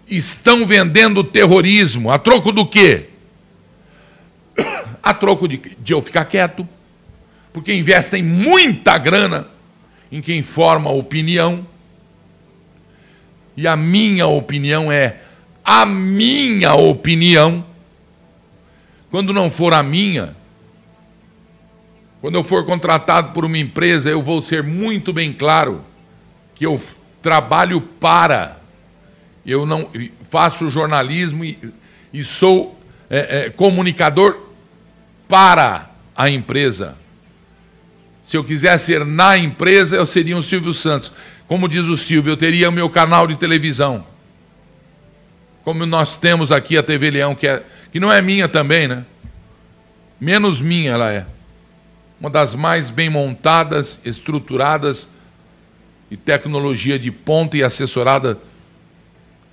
[0.09, 2.11] estão vendendo terrorismo.
[2.11, 3.07] A troco do quê?
[5.03, 6.69] A troco de, de eu ficar quieto,
[7.53, 9.47] porque investem muita grana
[10.11, 11.67] em quem forma opinião.
[13.57, 15.17] E a minha opinião é
[15.65, 17.65] a minha opinião.
[19.11, 20.37] Quando não for a minha,
[22.21, 25.85] quando eu for contratado por uma empresa, eu vou ser muito bem claro
[26.55, 26.81] que eu
[27.23, 28.59] trabalho para
[29.49, 29.91] eu não
[30.29, 31.59] faço jornalismo e,
[32.13, 34.39] e sou é, é, comunicador
[35.27, 36.97] para a empresa.
[38.23, 41.15] Se eu quisesse ser na empresa, eu seria um Silvio Santos.
[41.47, 44.07] Como diz o Silvio, eu teria o meu canal de televisão.
[45.65, 49.03] Como nós temos aqui a TV Leão, que, é, que não é minha também, né?
[50.21, 51.25] Menos minha ela é.
[52.21, 55.09] Uma das mais bem montadas, estruturadas
[56.11, 58.39] e tecnologia de ponta e assessorada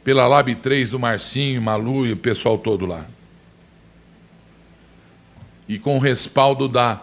[0.03, 3.05] pela Lab 3 do Marcinho, Malu e o pessoal todo lá.
[5.68, 7.01] E com o respaldo da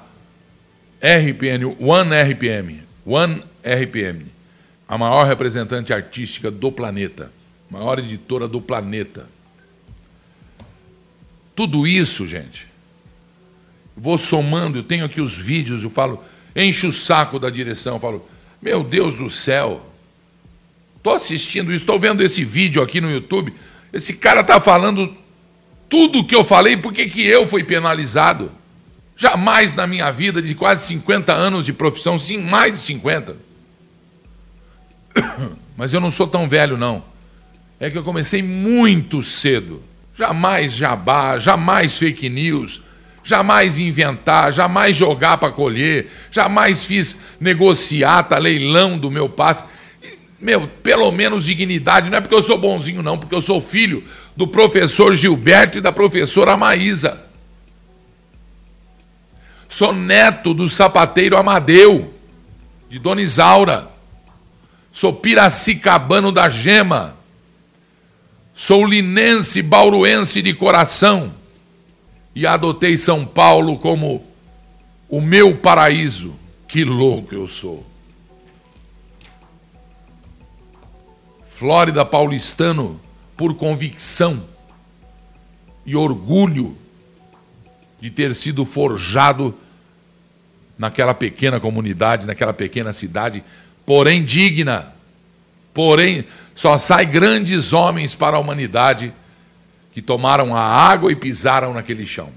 [1.00, 4.26] RPN, One RPM, One RPM,
[4.88, 7.32] a maior representante artística do planeta,
[7.68, 9.28] maior editora do planeta.
[11.54, 12.71] Tudo isso, gente,
[13.96, 16.22] vou somando, eu tenho aqui os vídeos, eu falo,
[16.54, 18.28] encho o saco da direção, eu falo,
[18.60, 19.84] meu Deus do céu,
[20.96, 23.52] estou assistindo isso, estou vendo esse vídeo aqui no YouTube,
[23.92, 25.14] esse cara está falando
[25.88, 28.50] tudo o que eu falei, por que, que eu fui penalizado?
[29.14, 33.36] Jamais na minha vida de quase 50 anos de profissão, sim, mais de 50.
[35.76, 37.04] Mas eu não sou tão velho, não.
[37.78, 39.82] É que eu comecei muito cedo.
[40.14, 42.80] Jamais jabá, jamais fake news,
[43.22, 49.64] jamais inventar, jamais jogar para colher, jamais fiz negociata, leilão do meu passe.
[50.40, 54.02] Meu, pelo menos dignidade, não é porque eu sou bonzinho, não, porque eu sou filho
[54.36, 57.22] do professor Gilberto e da professora Maísa.
[59.68, 62.12] Sou neto do sapateiro Amadeu,
[62.90, 63.90] de Dona Isaura.
[64.90, 67.16] Sou piracicabano da gema.
[68.52, 71.32] Sou linense, bauruense de coração.
[72.34, 74.24] E adotei São Paulo como
[75.08, 76.34] o meu paraíso.
[76.66, 77.86] Que louco eu sou.
[81.44, 82.98] Flórida paulistano
[83.36, 84.42] por convicção
[85.84, 86.76] e orgulho
[88.00, 89.56] de ter sido forjado
[90.78, 93.44] naquela pequena comunidade, naquela pequena cidade,
[93.86, 94.92] porém digna.
[95.72, 96.24] Porém,
[96.54, 99.12] só sai grandes homens para a humanidade
[99.92, 102.30] que tomaram a água e pisaram naquele chão.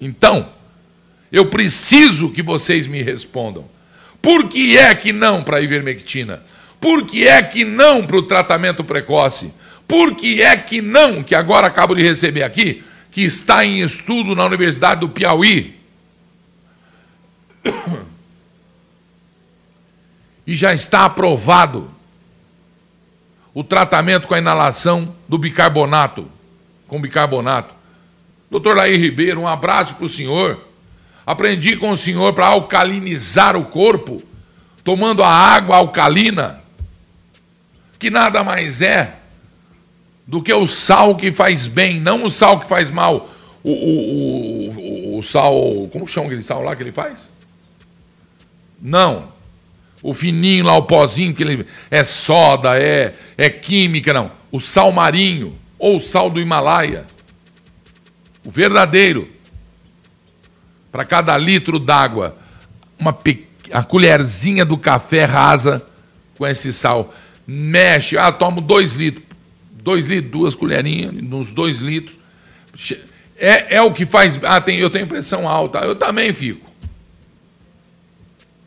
[0.00, 0.48] Então,
[1.32, 3.64] eu preciso que vocês me respondam.
[4.20, 6.42] Por que é que não para a ivermectina?
[6.80, 9.52] Por que é que não para o tratamento precoce?
[9.86, 14.36] Por que é que não, que agora acabo de receber aqui, que está em estudo
[14.36, 15.78] na Universidade do Piauí.
[20.46, 21.90] E já está aprovado
[23.52, 26.30] o tratamento com a inalação do bicarbonato,
[26.88, 27.74] com bicarbonato.
[28.50, 30.66] Doutor Laí Ribeiro, um abraço para o senhor.
[31.24, 34.22] Aprendi com o senhor para alcalinizar o corpo,
[34.82, 36.64] tomando a água alcalina,
[37.98, 39.16] que nada mais é
[40.26, 43.30] do que o sal que faz bem, não o sal que faz mal.
[43.62, 45.54] O, o, o, o sal.
[45.92, 47.28] Como chama aquele sal lá que ele faz?
[48.80, 49.28] Não.
[50.02, 51.66] O fininho lá, o pozinho que ele.
[51.90, 54.30] É soda, é, é química, não.
[54.50, 57.06] O sal marinho, ou sal do Himalaia.
[58.44, 59.28] O verdadeiro.
[60.90, 62.36] Para cada litro d'água,
[62.98, 63.46] uma pe...
[63.70, 65.84] a colherzinha do café rasa
[66.36, 67.14] com esse sal.
[67.46, 69.28] Mexe, ah, tomo dois litros
[69.88, 72.18] dois litros, duas colherinhas, nos dois litros.
[73.38, 74.38] É, é o que faz.
[74.42, 75.78] Ah, tem, eu tenho pressão alta.
[75.78, 76.68] Eu também fico.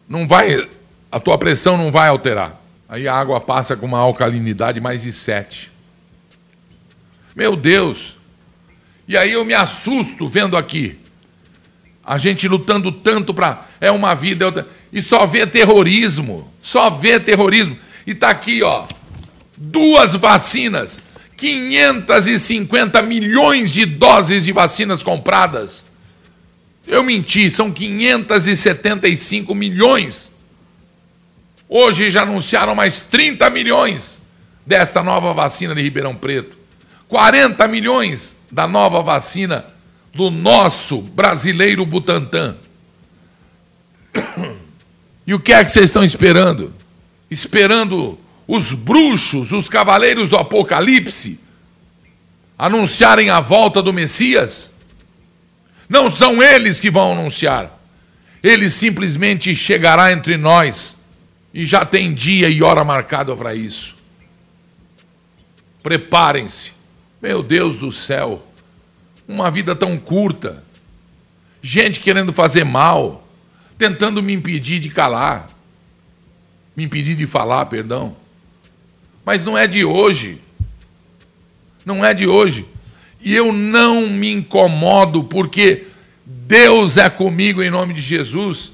[0.10, 0.68] Não vai.
[1.12, 2.60] A tua pressão não vai alterar.
[2.90, 5.72] Aí a água passa com uma alcalinidade mais de 7.
[7.36, 8.18] Meu Deus!
[9.08, 10.98] E aí eu me assusto vendo aqui.
[12.06, 13.68] A gente lutando tanto para.
[13.80, 14.68] É uma vida.
[14.92, 16.52] E só vê terrorismo.
[16.62, 17.78] Só vê terrorismo.
[18.06, 18.88] E está aqui, ó.
[19.58, 21.02] Duas vacinas
[21.42, 25.88] 550 milhões de doses de vacinas compradas.
[26.86, 30.32] Eu menti, são 575 milhões.
[31.68, 34.22] Hoje já anunciaram mais 30 milhões
[34.64, 36.61] desta nova vacina de Ribeirão Preto.
[37.12, 39.66] 40 milhões da nova vacina
[40.14, 42.56] do nosso brasileiro Butantan.
[45.28, 46.74] E o que é que vocês estão esperando?
[47.30, 51.38] Esperando os bruxos, os cavaleiros do Apocalipse,
[52.58, 54.74] anunciarem a volta do Messias?
[55.90, 57.78] Não são eles que vão anunciar.
[58.42, 60.96] Ele simplesmente chegará entre nós
[61.54, 63.98] e já tem dia e hora marcada para isso.
[65.84, 66.80] Preparem-se.
[67.22, 68.46] Meu Deus do céu,
[69.28, 70.64] uma vida tão curta.
[71.62, 73.28] Gente querendo fazer mal,
[73.78, 75.50] tentando me impedir de calar,
[76.76, 78.16] me impedir de falar, perdão.
[79.24, 80.40] Mas não é de hoje.
[81.86, 82.66] Não é de hoje.
[83.22, 85.86] E eu não me incomodo porque
[86.26, 88.74] Deus é comigo em nome de Jesus.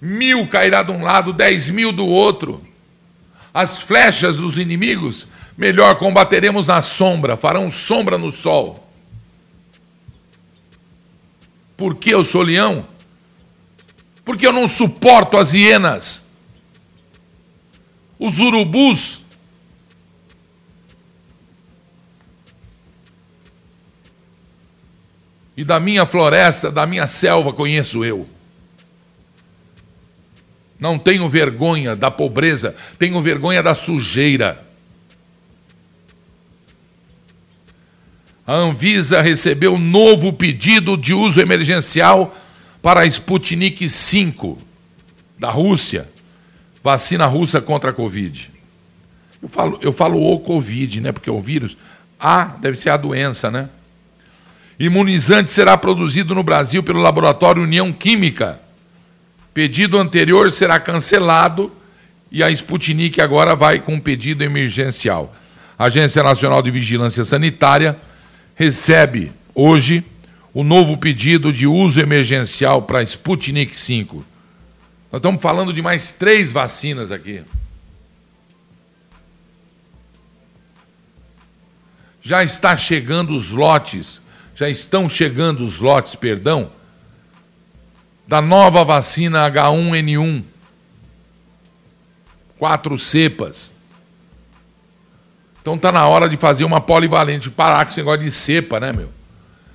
[0.00, 2.60] Mil cairá de um lado, dez mil do outro.
[3.54, 5.28] As flechas dos inimigos,
[5.58, 8.88] Melhor combateremos na sombra, farão sombra no sol.
[11.76, 12.86] Por que eu sou leão?
[14.24, 16.28] Porque eu não suporto as hienas,
[18.20, 19.24] os urubus.
[25.56, 28.28] E da minha floresta, da minha selva conheço eu.
[30.78, 34.67] Não tenho vergonha da pobreza, tenho vergonha da sujeira.
[38.48, 42.34] A Anvisa recebeu novo pedido de uso emergencial
[42.80, 44.56] para a Sputnik 5
[45.38, 46.08] da Rússia,
[46.82, 48.50] vacina russa contra a Covid.
[49.42, 51.12] Eu falo, eu falo o Covid, né?
[51.12, 51.76] Porque o vírus.
[52.18, 53.68] A deve ser a doença, né?
[54.80, 58.58] Imunizante será produzido no Brasil pelo laboratório União Química.
[59.52, 61.70] Pedido anterior será cancelado
[62.32, 65.36] e a Sputnik agora vai com um pedido emergencial.
[65.78, 68.07] Agência Nacional de Vigilância Sanitária
[68.58, 70.04] recebe hoje
[70.52, 74.16] o novo pedido de uso emergencial para Sputnik 5.
[75.12, 77.44] Nós estamos falando de mais três vacinas aqui.
[82.20, 84.20] Já está chegando os lotes,
[84.56, 86.68] já estão chegando os lotes, perdão,
[88.26, 90.42] da nova vacina H1N1.
[92.58, 93.72] Quatro cepas.
[95.68, 98.90] Então está na hora de fazer uma polivalente, parar com esse negócio de cepa, né,
[98.90, 99.10] meu?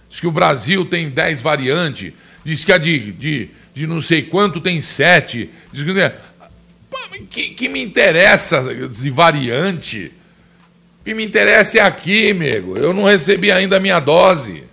[0.09, 2.13] Diz que o Brasil tem 10 variantes,
[2.43, 5.51] diz que a de, de, de não sei quanto tem 7.
[5.71, 10.11] Diz que, que, que me interessa de variante?
[10.99, 12.75] O que me interessa é aqui, amigo.
[12.75, 14.63] Eu não recebi ainda a minha dose.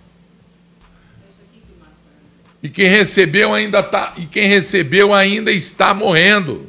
[2.63, 6.67] E quem recebeu ainda tá, e quem recebeu ainda está morrendo.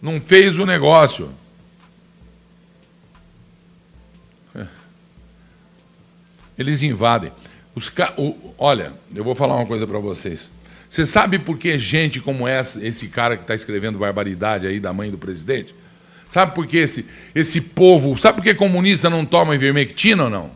[0.00, 1.36] Não fez o negócio.
[6.58, 7.30] Eles invadem.
[7.74, 8.12] Os ca...
[8.16, 8.54] o...
[8.58, 10.50] Olha, eu vou falar uma coisa para vocês.
[10.88, 14.92] Você sabe por que gente como essa, esse cara que está escrevendo barbaridade aí da
[14.92, 15.74] mãe do presidente?
[16.30, 18.18] Sabe por que esse, esse povo.
[18.18, 20.50] Sabe por que comunista não toma ivermectina ou não?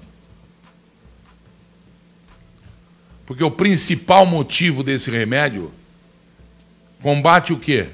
[3.25, 5.73] Porque o principal motivo desse remédio
[7.01, 7.89] combate o quê?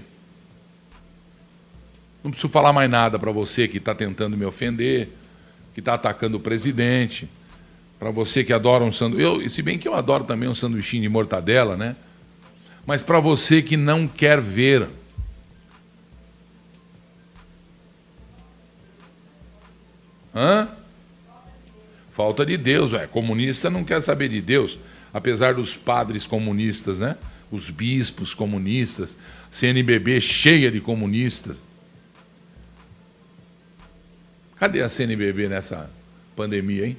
[2.22, 5.08] Não preciso falar mais nada para você que está tentando me ofender,
[5.74, 7.28] que está atacando o presidente,
[7.98, 9.50] para você que adora um sanduíche.
[9.50, 11.96] Se bem que eu adoro também um sanduichinho de mortadela, né?
[12.86, 14.88] Mas para você que não quer ver
[20.38, 20.68] Hã?
[22.12, 23.08] Falta de Deus, é.
[23.08, 24.78] Comunista não quer saber de Deus,
[25.12, 27.16] apesar dos padres comunistas, né?
[27.50, 29.16] Os bispos comunistas,
[29.50, 31.56] CNBB cheia de comunistas.
[34.56, 35.90] Cadê a CNBB nessa
[36.36, 36.96] pandemia, hein?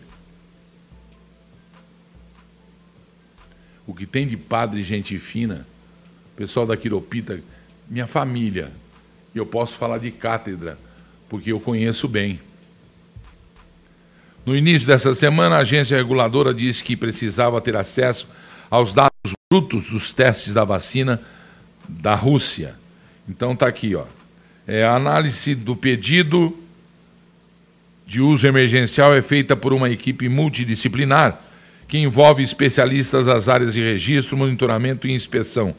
[3.90, 5.66] O que tem de padre gente fina,
[6.38, 7.42] pessoal da Quiropita,
[7.90, 8.72] minha família,
[9.34, 10.78] eu posso falar de cátedra,
[11.28, 12.40] porque eu conheço bem.
[14.46, 18.28] No início dessa semana, a agência reguladora disse que precisava ter acesso
[18.70, 19.10] aos dados
[19.52, 21.20] brutos dos testes da vacina
[21.88, 22.76] da Rússia.
[23.28, 24.06] Então está aqui, ó.
[24.68, 26.56] É, a análise do pedido
[28.06, 31.49] de uso emergencial é feita por uma equipe multidisciplinar
[31.90, 35.76] que envolve especialistas das áreas de registro, monitoramento e inspeção,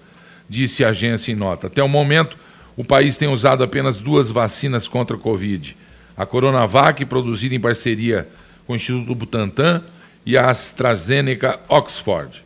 [0.49, 1.69] disse a agência em nota.
[1.69, 2.37] Até o momento,
[2.77, 5.77] o país tem usado apenas duas vacinas contra a Covid.
[6.17, 8.29] A Coronavac, produzida em parceria
[8.67, 9.83] com o Instituto Butantan
[10.27, 12.45] e a AstraZeneca Oxford.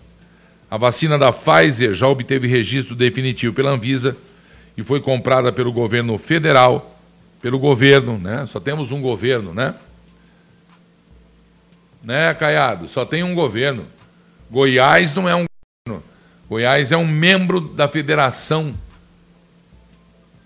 [0.71, 4.15] A vacina da Pfizer já obteve registro definitivo pela Anvisa
[4.77, 7.01] e foi comprada pelo governo federal,
[7.41, 8.45] pelo governo, né?
[8.45, 9.75] Só temos um governo, né?
[12.05, 12.87] Né, Caiado?
[12.87, 13.85] Só tem um governo.
[14.51, 15.47] Goiás não é um
[15.87, 16.05] governo.
[16.49, 18.75] Goiás é um membro da federação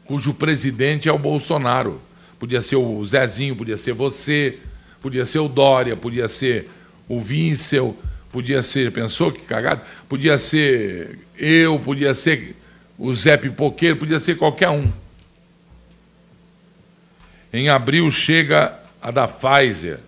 [0.07, 2.01] cujo presidente é o Bolsonaro.
[2.39, 4.59] Podia ser o Zezinho, podia ser você,
[5.01, 6.69] Podia ser o Dória, podia ser
[7.09, 7.97] o Vincel,
[8.33, 9.81] podia ser, pensou que cagado?
[10.09, 12.57] Podia ser eu, podia ser
[12.99, 14.91] o Zé Pipoqueiro, podia ser qualquer um.
[17.53, 20.01] Em abril chega a da Pfizer.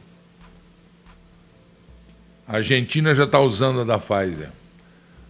[2.51, 4.51] A Argentina já está usando a da Pfizer.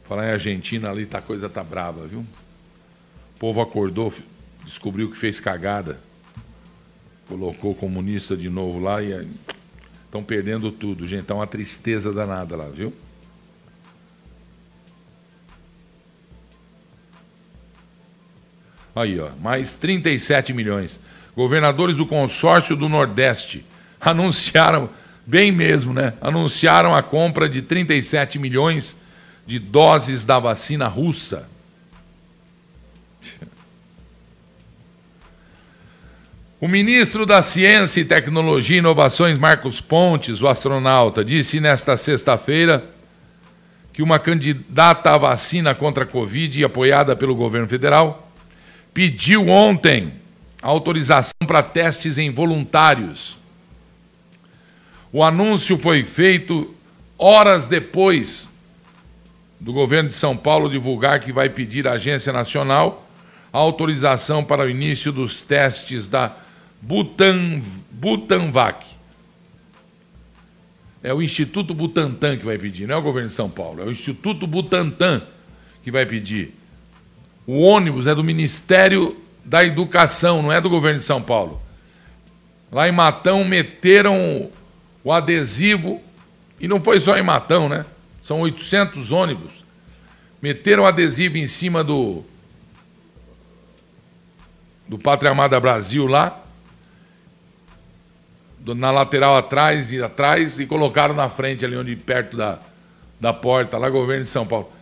[0.09, 2.21] Falar em Argentina ali, tá, a coisa tá brava, viu?
[2.21, 4.11] O povo acordou,
[4.65, 6.01] descobriu que fez cagada
[7.31, 9.29] colocou comunista de novo lá e
[10.05, 11.23] estão perdendo tudo, gente.
[11.23, 12.93] Está uma tristeza danada lá, viu?
[18.97, 20.99] Aí, ó, mais 37 milhões.
[21.37, 23.65] Governadores do consórcio do Nordeste
[24.01, 24.91] anunciaram,
[25.31, 26.13] bem mesmo, né?
[26.21, 28.97] Anunciaram a compra de 37 milhões
[29.47, 31.49] de doses da vacina russa.
[36.61, 42.85] O ministro da Ciência e Tecnologia e Inovações, Marcos Pontes, o astronauta, disse nesta sexta-feira
[43.95, 48.31] que uma candidata à vacina contra a Covid, apoiada pelo governo federal,
[48.93, 50.13] pediu ontem
[50.61, 53.40] autorização para testes em voluntários.
[55.13, 56.75] O anúncio foi feito
[57.19, 58.51] horas depois
[59.59, 63.07] do governo de São Paulo divulgar que vai pedir à Agência Nacional
[63.53, 66.35] autorização para o início dos testes da
[66.81, 68.87] Butan, Butanvac.
[71.03, 73.87] É o Instituto Butantan que vai pedir, não é o governo de São Paulo, é
[73.87, 75.23] o Instituto Butantan
[75.83, 76.55] que vai pedir.
[77.47, 81.61] O ônibus é do Ministério da Educação, não é do governo de São Paulo.
[82.71, 84.51] Lá em Matão meteram
[85.03, 86.01] o adesivo,
[86.59, 87.85] e não foi só em Matão, né?
[88.23, 89.65] São 800 ônibus.
[90.43, 92.25] Meteram adesivo em cima do
[94.91, 96.37] do Pátria Amada Brasil lá,
[98.67, 102.59] na lateral atrás e atrás, e colocaram na frente ali onde perto da,
[103.21, 104.73] da porta, lá governo de São Paulo.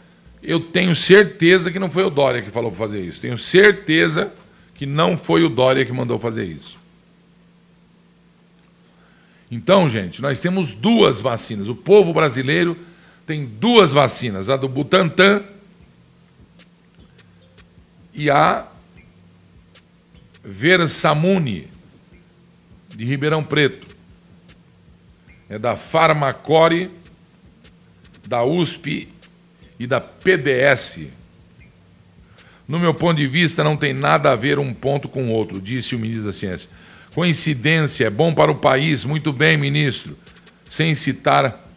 [0.42, 3.20] Eu tenho certeza que não foi o Dória que falou para fazer isso.
[3.20, 4.32] Tenho certeza
[4.74, 6.77] que não foi o Dória que mandou fazer isso.
[9.50, 11.68] Então, gente, nós temos duas vacinas.
[11.68, 12.76] O povo brasileiro
[13.26, 15.42] tem duas vacinas, a do Butantan
[18.12, 18.66] e a
[20.44, 21.68] Versamune,
[22.94, 23.86] de Ribeirão Preto.
[25.48, 26.90] É da Farmacore,
[28.26, 29.08] da USP
[29.78, 31.06] e da PDS.
[32.66, 35.60] No meu ponto de vista, não tem nada a ver um ponto com o outro,
[35.60, 36.68] disse o ministro da Ciência.
[37.18, 40.16] Coincidência, é bom para o país, muito bem, ministro,
[40.68, 41.68] sem citar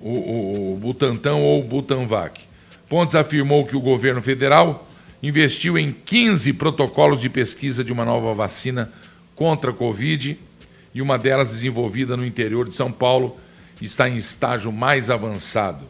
[0.00, 2.40] o, o, o ou o Butanvac.
[2.88, 4.88] Pontes afirmou que o governo federal
[5.22, 8.90] investiu em 15 protocolos de pesquisa de uma nova vacina
[9.34, 10.38] contra a Covid
[10.94, 13.38] e uma delas desenvolvida no interior de São Paulo
[13.82, 15.84] está em estágio mais avançado.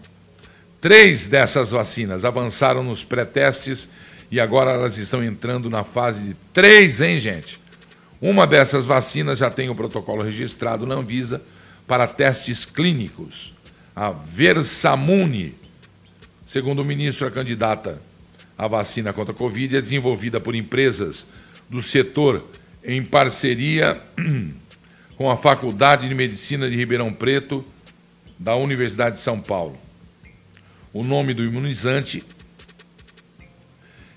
[0.80, 3.88] Três dessas vacinas avançaram nos pré-testes
[4.28, 7.61] e agora elas estão entrando na fase de três, hein, gente?
[8.21, 11.43] Uma dessas vacinas já tem o protocolo registrado na Anvisa
[11.87, 13.55] para testes clínicos.
[13.95, 15.55] A Versamune,
[16.45, 18.01] segundo o ministro, a candidata
[18.57, 21.29] à vacina contra a Covid é desenvolvida por empresas
[21.71, 22.45] do setor
[22.83, 24.03] em parceria
[25.16, 27.64] com a Faculdade de Medicina de Ribeirão Preto
[28.39, 29.79] da Universidade de São Paulo.
[30.93, 32.25] O nome do imunizante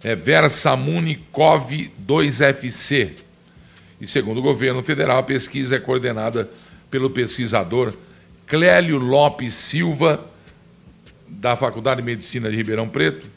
[0.04, 3.12] é Versamune COV-2FC.
[4.02, 6.50] E segundo o governo federal, a pesquisa é coordenada
[6.90, 7.94] pelo pesquisador
[8.48, 10.26] Clélio Lopes Silva,
[11.30, 13.28] da Faculdade de Medicina de Ribeirão Preto,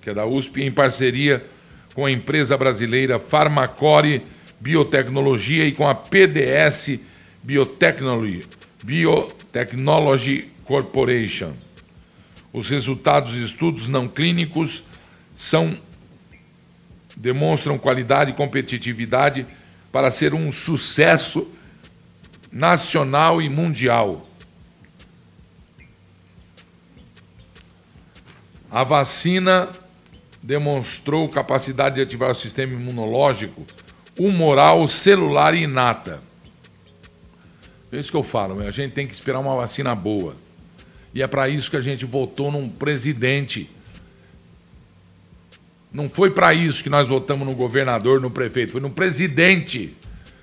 [0.00, 1.44] que é da USP, em parceria
[1.92, 4.22] com a empresa brasileira Farmacore
[4.58, 7.00] Biotecnologia e com a PDS
[7.42, 8.46] Biotechnology,
[8.82, 11.52] Biotechnology Corporation.
[12.54, 14.82] Os resultados dos estudos não clínicos
[15.36, 15.74] são
[17.16, 19.46] demonstram qualidade e competitividade
[19.90, 21.50] para ser um sucesso
[22.50, 24.28] nacional e mundial.
[28.70, 29.68] A vacina
[30.42, 33.66] demonstrou capacidade de ativar o sistema imunológico
[34.18, 36.22] humoral, celular e inata.
[37.92, 38.66] É isso que eu falo, meu.
[38.66, 40.34] a gente tem que esperar uma vacina boa.
[41.14, 43.70] E é para isso que a gente votou num presidente
[45.92, 49.94] não foi para isso que nós votamos no governador, no prefeito, foi no presidente.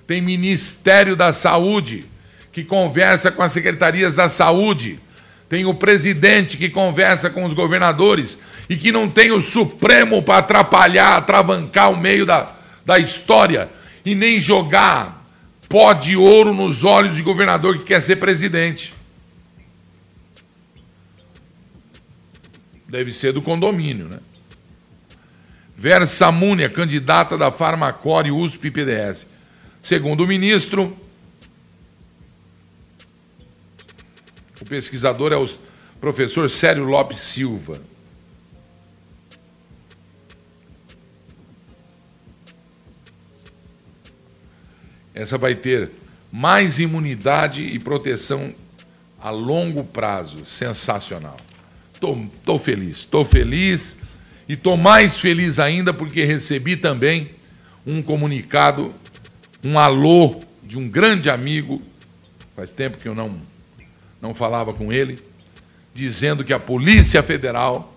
[0.06, 2.04] Tem Ministério da Saúde,
[2.52, 5.00] que conversa com as secretarias da saúde.
[5.48, 8.38] Tem o presidente que conversa com os governadores
[8.68, 12.54] e que não tem o Supremo para atrapalhar, atravancar o meio da,
[12.86, 13.68] da história
[14.04, 15.24] e nem jogar
[15.68, 18.94] pó de ouro nos olhos de governador que quer ser presidente.
[22.88, 24.18] Deve ser do condomínio, né?
[25.80, 29.30] Vera Samúnia, candidata da Farmacore USP PDS.
[29.82, 30.94] Segundo o ministro,
[34.60, 35.48] o pesquisador é o
[35.98, 37.80] professor Célio Lopes Silva.
[45.14, 45.90] Essa vai ter
[46.30, 48.54] mais imunidade e proteção
[49.18, 50.44] a longo prazo.
[50.44, 51.38] Sensacional.
[51.94, 53.96] Estou feliz, estou feliz.
[54.50, 57.28] E estou mais feliz ainda porque recebi também
[57.86, 58.92] um comunicado,
[59.62, 61.80] um alô de um grande amigo,
[62.56, 63.40] faz tempo que eu não,
[64.20, 65.20] não falava com ele,
[65.94, 67.96] dizendo que a Polícia Federal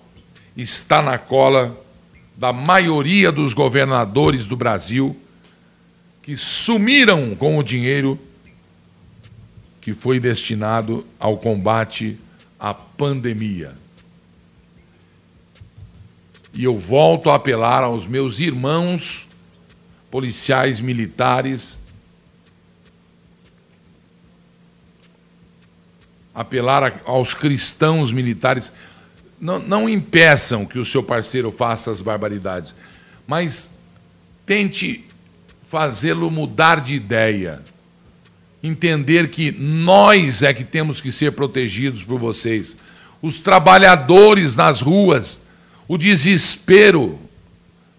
[0.56, 1.76] está na cola
[2.38, 5.20] da maioria dos governadores do Brasil
[6.22, 8.20] que sumiram com o dinheiro
[9.82, 12.16] que foi destinado ao combate
[12.60, 13.82] a pandemia.
[16.54, 19.28] E eu volto a apelar aos meus irmãos
[20.12, 21.80] policiais militares,
[26.34, 28.72] apelar aos cristãos militares.
[29.41, 32.76] Não, não impeçam que o seu parceiro faça as barbaridades,
[33.26, 33.72] mas
[34.45, 35.06] tente
[35.68, 37.62] fazê-lo mudar de ideia.
[38.62, 42.78] Entender que nós é que temos que ser protegidos por vocês.
[43.22, 45.41] Os trabalhadores nas ruas,
[45.93, 47.19] o desespero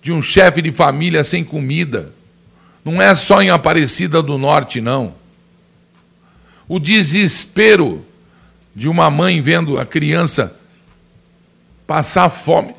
[0.03, 2.13] de um chefe de família sem comida.
[2.85, 5.15] Não é só em Aparecida do Norte, não.
[6.67, 8.05] O desespero
[8.75, 10.59] de uma mãe vendo a criança
[11.87, 12.75] passar fome.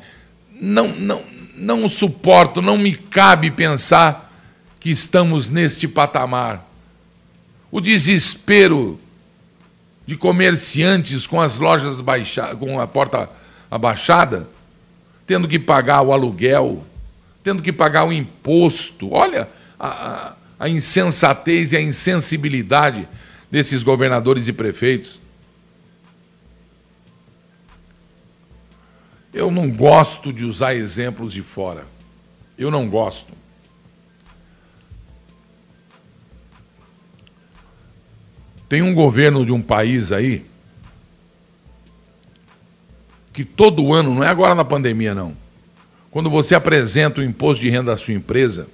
[0.60, 1.24] Não, não,
[1.56, 4.30] não suporto, não me cabe pensar
[4.78, 6.62] que estamos neste patamar.
[7.70, 9.00] O desespero
[10.04, 13.30] de comerciantes com as lojas baixadas, com a porta
[13.70, 14.54] abaixada,
[15.26, 16.84] tendo que pagar o aluguel,
[17.42, 19.12] tendo que pagar o imposto.
[19.12, 19.48] Olha
[19.78, 23.08] a, a, a insensatez e a insensibilidade
[23.50, 25.20] desses governadores e prefeitos.
[29.32, 31.86] Eu não gosto de usar exemplos de fora.
[32.56, 33.34] Eu não gosto.
[38.68, 40.44] Tem um governo de um país aí
[43.36, 45.36] que todo ano, não é agora na pandemia não,
[46.10, 48.66] quando você apresenta o imposto de renda da sua empresa,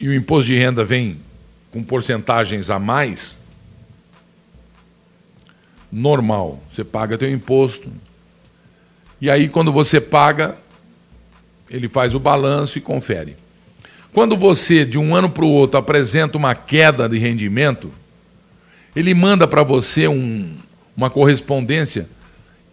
[0.00, 1.16] e o imposto de renda vem
[1.70, 3.38] com porcentagens a mais,
[5.92, 7.88] normal, você paga teu imposto.
[9.20, 10.56] E aí quando você paga,
[11.70, 13.36] ele faz o balanço e confere.
[14.12, 17.92] Quando você de um ano para o outro apresenta uma queda de rendimento,
[18.96, 20.52] ele manda para você um,
[20.96, 22.08] uma correspondência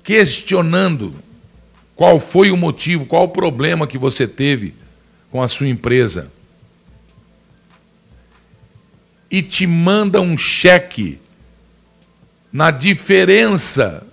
[0.03, 1.13] questionando
[1.95, 4.74] qual foi o motivo, qual o problema que você teve
[5.32, 6.32] com a sua empresa.
[9.30, 11.19] E te manda um cheque
[12.51, 14.05] na diferença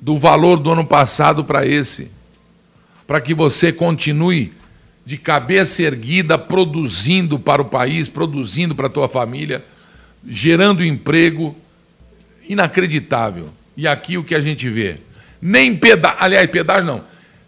[0.00, 2.10] do valor do ano passado para esse,
[3.06, 4.52] para que você continue
[5.04, 9.64] de cabeça erguida, produzindo para o país, produzindo para a tua família,
[10.26, 11.54] gerando emprego.
[12.48, 13.50] Inacreditável.
[13.76, 14.98] E aqui o que a gente vê?
[15.40, 17.04] Nem pedágio, aliás, pedágio não,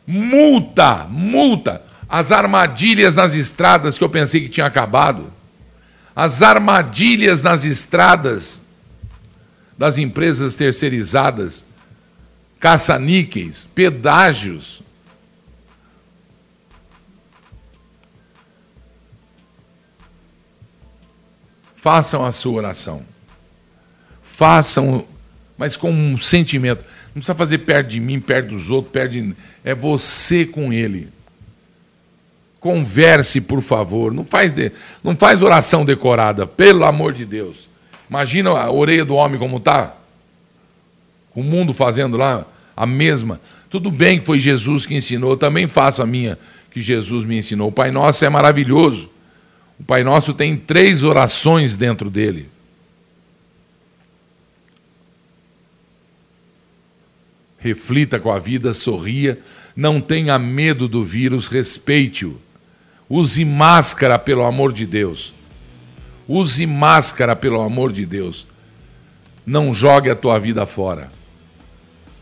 [0.07, 1.83] multa, multa.
[2.09, 5.33] As armadilhas nas estradas que eu pensei que tinha acabado.
[6.15, 8.63] As armadilhas nas estradas
[9.77, 11.67] das empresas terceirizadas,
[12.61, 14.83] caça-níqueis, pedágios.
[21.75, 23.14] Façam a sua oração.
[24.35, 25.05] Façam,
[25.57, 26.85] mas com um sentimento.
[27.07, 29.32] Não precisa fazer perto de mim, perto dos outros, perto de...
[29.62, 31.09] É você com ele.
[32.59, 34.12] Converse, por favor.
[34.12, 34.72] Não faz, de...
[35.05, 37.70] não faz oração decorada, pelo amor de Deus.
[38.11, 39.95] Imagina a orelha do homem como está.
[41.32, 42.45] O mundo fazendo lá
[42.76, 43.41] a mesma.
[43.70, 46.37] Tudo bem que foi Jesus que ensinou, eu também faço a minha
[46.72, 47.68] que Jesus me ensinou.
[47.68, 49.09] O Pai Nosso é maravilhoso.
[49.78, 52.53] O Pai Nosso tem três orações dentro dele.
[57.65, 59.39] Reflita com a vida, sorria,
[59.75, 62.39] não tenha medo do vírus, respeite-o.
[63.09, 65.35] Use máscara, pelo amor de Deus.
[66.29, 68.47] Use máscara, pelo amor de Deus.
[69.47, 71.11] Não jogue a tua vida fora.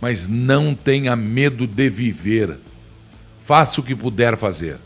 [0.01, 2.57] Mas não tenha medo de viver.
[3.45, 4.77] Faça o que puder fazer.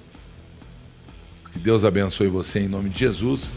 [1.52, 3.54] Que Deus abençoe você em nome de Jesus.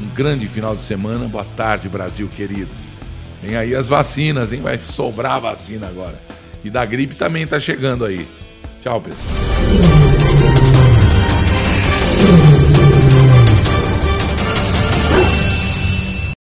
[0.00, 1.28] Um grande final de semana.
[1.28, 2.89] Boa tarde, Brasil querido.
[3.42, 4.60] Vem aí as vacinas, hein?
[4.60, 6.20] Vai sobrar vacina agora.
[6.62, 8.26] E da gripe também tá chegando aí.
[8.82, 10.09] Tchau, pessoal.